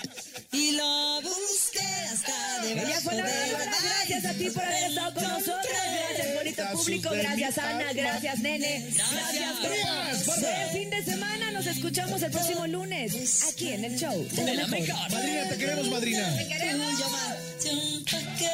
Y 0.59 0.71
lo 0.71 1.21
busqué 1.21 1.66
Bárbara, 3.03 3.29
gracias 3.83 4.25
a 4.25 4.33
ti 4.33 4.49
por 4.49 4.63
haber 4.63 4.83
estado 4.89 5.13
con 5.13 5.23
nosotros. 5.23 5.67
Gracias, 6.09 6.35
bonito 6.35 6.63
público. 6.73 7.09
Gracias, 7.11 7.57
Ana. 7.57 7.93
Gracias, 7.93 8.39
nene. 8.39 8.85
Gracias. 8.93 10.25
Buen 10.25 10.69
fin 10.73 10.89
de 10.89 11.03
semana. 11.03 11.51
Nos 11.51 11.67
escuchamos 11.67 12.21
el 12.21 12.31
próximo 12.31 12.67
lunes 12.67 13.43
aquí 13.51 13.69
en 13.69 13.85
el 13.85 13.97
show. 13.97 14.27
De 14.31 14.53
la 14.55 14.67
mejor. 14.67 15.11
Madrina, 15.11 15.49
te 15.49 15.57
queremos, 15.57 15.89
madrina. 15.89 16.35
Te 16.37 16.47
queremos. 16.47 17.03
Que 18.37 18.49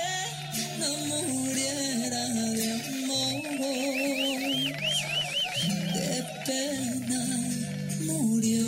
no 0.80 0.90
muriera 1.08 2.28
de 2.54 2.72
amor. 2.74 3.44
De 5.94 6.24
pena 6.46 7.22
murió. 8.02 8.66